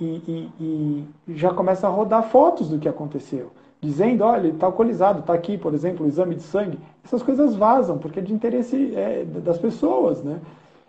[0.00, 3.52] e, e, e, já começa a rodar fotos do que aconteceu,
[3.84, 6.78] dizendo, olha, ele está alcoolizado, está aqui, por exemplo, o exame de sangue.
[7.04, 10.40] Essas coisas vazam, porque é de interesse é, das pessoas, né?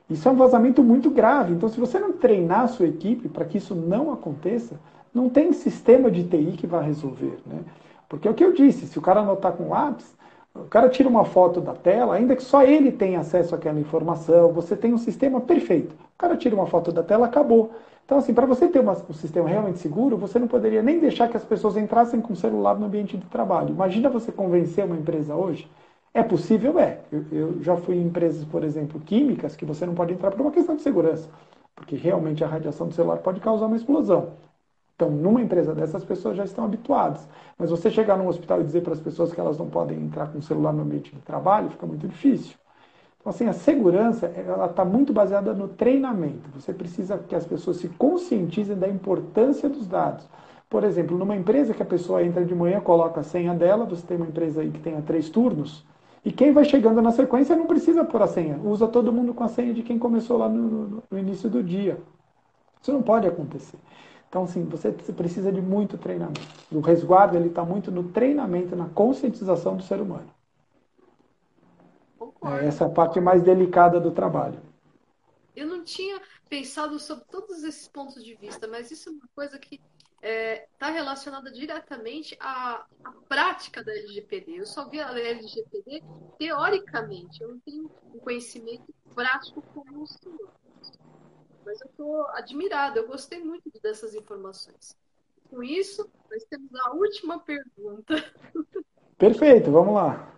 [0.09, 1.53] Isso é um vazamento muito grave.
[1.53, 4.79] Então, se você não treinar a sua equipe para que isso não aconteça,
[5.13, 7.59] não tem sistema de TI que vai resolver, né?
[8.07, 10.14] Porque é o que eu disse, se o cara anotar com lápis,
[10.55, 14.53] o cara tira uma foto da tela, ainda que só ele tenha acesso àquela informação,
[14.53, 15.93] você tem um sistema perfeito.
[15.93, 17.71] O cara tira uma foto da tela, acabou.
[18.05, 21.27] Então, assim, para você ter uma, um sistema realmente seguro, você não poderia nem deixar
[21.27, 23.71] que as pessoas entrassem com o celular no ambiente de trabalho.
[23.71, 25.69] Imagina você convencer uma empresa hoje.
[26.13, 26.79] É possível?
[26.79, 26.99] É.
[27.11, 30.39] Eu, eu já fui em empresas, por exemplo, químicas, que você não pode entrar por
[30.41, 31.27] uma questão de segurança.
[31.75, 34.33] Porque realmente a radiação do celular pode causar uma explosão.
[34.95, 37.27] Então, numa empresa dessas, as pessoas já estão habituadas.
[37.57, 40.31] Mas você chegar num hospital e dizer para as pessoas que elas não podem entrar
[40.31, 42.55] com o celular no ambiente de trabalho, fica muito difícil.
[43.19, 46.49] Então, assim, a segurança ela está muito baseada no treinamento.
[46.53, 50.27] Você precisa que as pessoas se conscientizem da importância dos dados.
[50.69, 54.05] Por exemplo, numa empresa que a pessoa entra de manhã, coloca a senha dela, você
[54.05, 55.85] tem uma empresa aí que tenha três turnos,
[56.23, 58.59] e quem vai chegando na sequência não precisa pôr a senha.
[58.63, 61.61] Usa todo mundo com a senha de quem começou lá no, no, no início do
[61.61, 61.99] dia.
[62.81, 63.77] Isso não pode acontecer.
[64.35, 66.41] Então, sim, você precisa de muito treinamento.
[66.69, 70.29] O resguardo ele está muito no treinamento, na conscientização do ser humano.
[72.19, 72.57] Concordo.
[72.57, 74.61] É essa é a parte mais delicada do trabalho.
[75.55, 79.57] Eu não tinha pensado sobre todos esses pontos de vista, mas isso é uma coisa
[79.57, 84.59] que está é, tá relacionada diretamente à, à, prática da LGPD.
[84.59, 86.03] Eu só vi a LGPD
[86.37, 90.51] teoricamente, eu não tenho um conhecimento prático como o senhor
[91.65, 94.95] mas eu estou admirada, eu gostei muito dessas informações.
[95.49, 98.15] Com isso, nós temos a última pergunta.
[99.17, 100.31] Perfeito, vamos lá.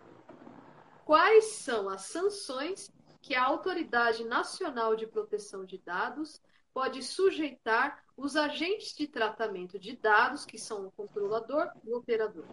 [1.06, 6.42] Quais são as sanções que a Autoridade Nacional de Proteção de Dados
[6.74, 12.46] pode sujeitar os agentes de tratamento de dados, que são o controlador e o operador?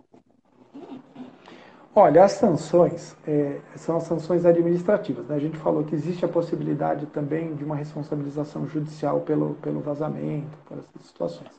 [1.96, 5.26] Olha, as sanções é, são as sanções administrativas.
[5.28, 5.36] Né?
[5.36, 10.58] A gente falou que existe a possibilidade também de uma responsabilização judicial pelo, pelo vazamento,
[10.66, 11.50] por essas situações.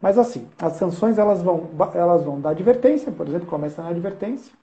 [0.00, 4.54] Mas assim, as sanções elas vão, elas vão dar advertência, por exemplo, começa na advertência.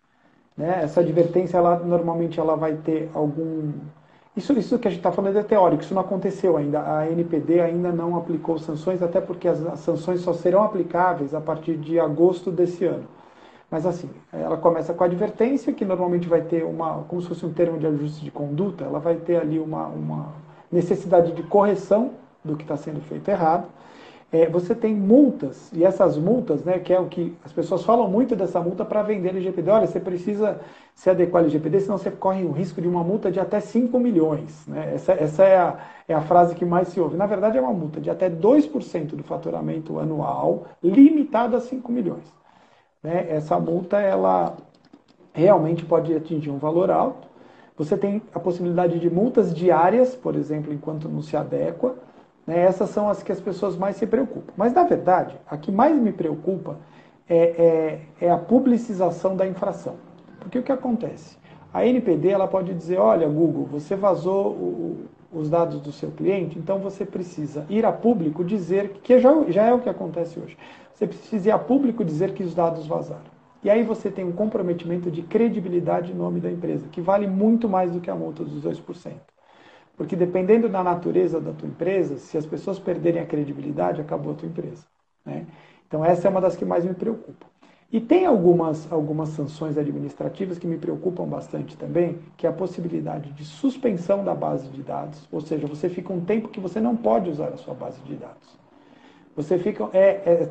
[0.58, 0.82] Né?
[0.84, 3.74] Essa advertência, ela, normalmente, ela vai ter algum...
[4.36, 6.98] Isso, isso que a gente está falando é teórico, isso não aconteceu ainda.
[6.98, 11.42] A NPD ainda não aplicou sanções, até porque as, as sanções só serão aplicáveis a
[11.42, 13.06] partir de agosto desse ano.
[13.72, 17.46] Mas assim, ela começa com a advertência, que normalmente vai ter uma, como se fosse
[17.46, 20.34] um termo de ajuste de conduta, ela vai ter ali uma, uma
[20.70, 22.12] necessidade de correção
[22.44, 23.70] do que está sendo feito errado.
[24.30, 28.10] É, você tem multas, e essas multas, né, que é o que as pessoas falam
[28.10, 29.72] muito dessa multa para vender LGPD.
[29.72, 30.60] Olha, você precisa
[30.94, 33.98] se adequar ao LGPD, senão você corre o risco de uma multa de até 5
[34.00, 34.66] milhões.
[34.68, 34.92] Né?
[34.96, 35.78] Essa, essa é, a,
[36.10, 37.16] é a frase que mais se ouve.
[37.16, 42.41] Na verdade, é uma multa de até 2% do faturamento anual, limitada a 5 milhões
[43.04, 44.56] né, essa multa ela
[45.34, 47.28] realmente pode atingir um valor alto.
[47.78, 51.96] Você tem a possibilidade de multas diárias, por exemplo, enquanto não se adequa.
[52.46, 54.54] Né, essas são as que as pessoas mais se preocupam.
[54.56, 56.78] Mas, na verdade, a que mais me preocupa
[57.28, 57.38] é,
[58.20, 59.96] é, é a publicização da infração.
[60.40, 61.38] Porque o que acontece?
[61.74, 66.60] A NPD ela pode dizer, olha, Google, você vazou o, os dados do seu cliente,
[66.60, 70.58] então você precisa ir a público dizer, que já, já é o que acontece hoje
[71.02, 73.32] você precisa ir a público dizer que os dados vazaram.
[73.64, 77.68] E aí você tem um comprometimento de credibilidade em nome da empresa, que vale muito
[77.68, 79.14] mais do que a multa dos 2%.
[79.98, 84.36] Porque dependendo da natureza da tua empresa, se as pessoas perderem a credibilidade, acabou a
[84.36, 84.86] tua empresa.
[85.26, 85.48] Né?
[85.88, 87.48] Então essa é uma das que mais me preocupa.
[87.92, 93.32] E tem algumas, algumas sanções administrativas que me preocupam bastante também, que é a possibilidade
[93.34, 96.96] de suspensão da base de dados, ou seja, você fica um tempo que você não
[96.96, 98.62] pode usar a sua base de dados.
[99.36, 99.90] Você fica.
[99.94, 100.50] É, é,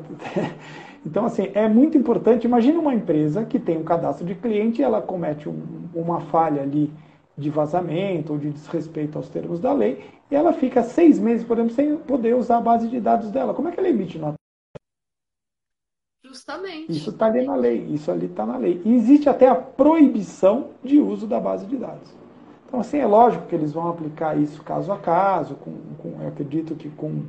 [1.05, 2.45] então, assim, é muito importante.
[2.45, 6.61] Imagina uma empresa que tem um cadastro de cliente e ela comete um, uma falha
[6.61, 6.91] ali
[7.37, 11.57] de vazamento ou de desrespeito aos termos da lei, e ela fica seis meses, por
[11.57, 13.53] exemplo, sem poder usar a base de dados dela.
[13.53, 14.40] Como é que ela emite nota?
[16.31, 16.89] Justamente.
[16.89, 18.81] Isso está ali na lei, isso ali está na lei.
[18.85, 22.09] E existe até a proibição de uso da base de dados.
[22.65, 26.29] Então, assim, é lógico que eles vão aplicar isso caso a caso, com, com eu
[26.29, 27.25] acredito que com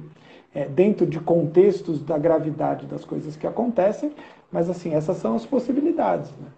[0.54, 4.14] é, dentro de contextos da gravidade das coisas que acontecem,
[4.52, 6.30] mas assim, essas são as possibilidades.
[6.30, 6.52] Né?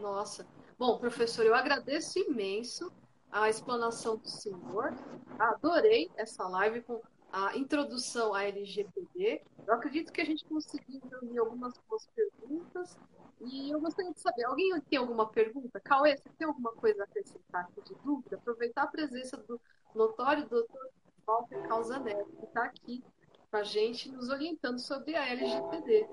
[0.00, 0.44] Nossa.
[0.76, 2.90] Bom, professor, eu agradeço imenso
[3.30, 4.92] a explanação do senhor.
[5.38, 7.00] Adorei essa live com
[7.36, 9.42] a introdução à LGPD.
[9.66, 12.98] Eu acredito que a gente conseguiu reunir algumas boas perguntas
[13.42, 15.78] e eu gostaria de saber, alguém tem alguma pergunta?
[15.80, 18.36] Cauê, você tem alguma coisa a acrescentar aqui de dúvida?
[18.36, 19.60] Aproveitar a presença do
[19.94, 20.88] notório doutor
[21.26, 23.04] Walter Causa Neto, que está aqui
[23.50, 26.08] com a gente, nos orientando sobre a LGPD.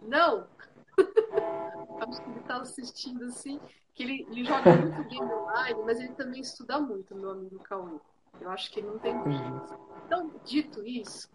[0.00, 0.48] Não?
[2.00, 3.60] Acho que ele está assistindo assim,
[3.92, 8.00] que ele, ele joga muito game online, mas ele também estuda muito, meu amigo Cauê.
[8.40, 9.74] Eu acho que não tem dúvidas.
[10.06, 11.30] Então, dito isso,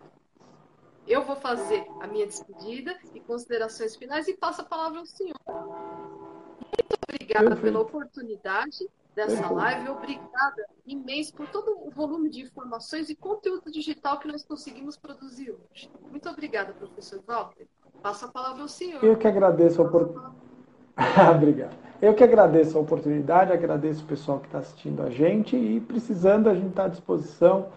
[1.08, 5.36] eu vou fazer a minha despedida e considerações finais e passo a palavra ao senhor.
[5.48, 9.90] Muito obrigada pela oportunidade dessa live.
[9.90, 15.52] Obrigada imenso por todo o volume de informações e conteúdo digital que nós conseguimos produzir
[15.52, 15.92] hoje.
[16.10, 17.68] Muito obrigada, professor Walter.
[18.02, 19.04] Passo a palavra ao senhor.
[19.04, 20.36] Eu que agradeço a oportunidade.
[21.36, 21.89] Obrigado.
[22.02, 26.50] Eu que agradeço a oportunidade, agradeço o pessoal que está assistindo a gente e precisando,
[26.50, 27.72] a gente está à disposição.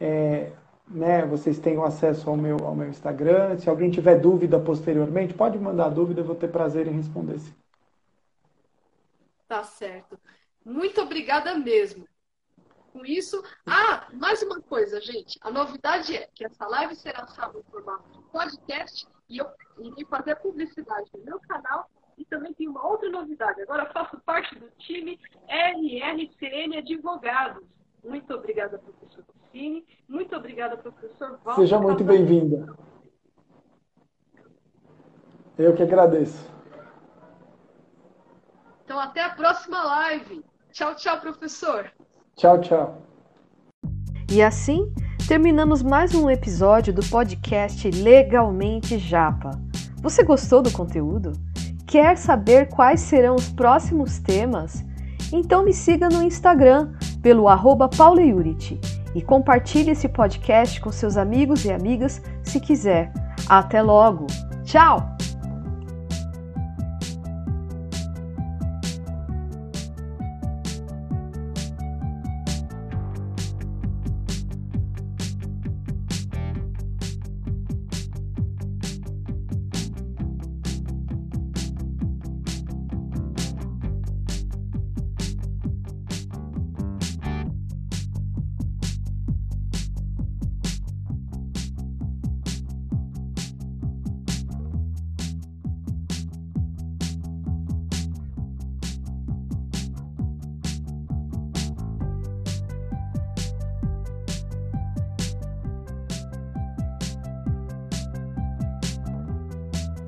[0.00, 0.52] É,
[0.88, 3.56] né, vocês tenham acesso ao meu, ao meu Instagram.
[3.58, 7.54] Se alguém tiver dúvida posteriormente, pode mandar dúvida, eu vou ter prazer em responder sim.
[9.46, 10.18] Tá certo.
[10.64, 12.06] Muito obrigada mesmo.
[12.92, 13.42] Com isso.
[13.64, 15.38] Ah, mais uma coisa, gente.
[15.40, 19.46] A novidade é que essa live será salva em formato de podcast e eu
[19.78, 21.88] irei fazer a publicidade no meu canal.
[22.18, 23.62] E também tem uma outra novidade.
[23.62, 27.62] Agora faço parte do time RRCN Advogados.
[28.04, 29.86] Muito obrigada, professor Cine.
[30.08, 31.62] Muito obrigada, professor Walter.
[31.62, 32.66] Seja muito bem-vinda.
[35.56, 36.50] Eu que agradeço.
[38.84, 40.44] Então, até a próxima live.
[40.72, 41.92] Tchau, tchau, professor.
[42.34, 43.02] Tchau, tchau.
[44.32, 44.92] E assim,
[45.28, 49.50] terminamos mais um episódio do podcast Legalmente Japa.
[50.00, 51.32] Você gostou do conteúdo?
[51.88, 54.84] Quer saber quais serão os próximos temas?
[55.32, 57.88] Então me siga no Instagram pelo arroba
[59.14, 63.10] e compartilhe esse podcast com seus amigos e amigas se quiser.
[63.48, 64.26] Até logo!
[64.64, 64.98] Tchau!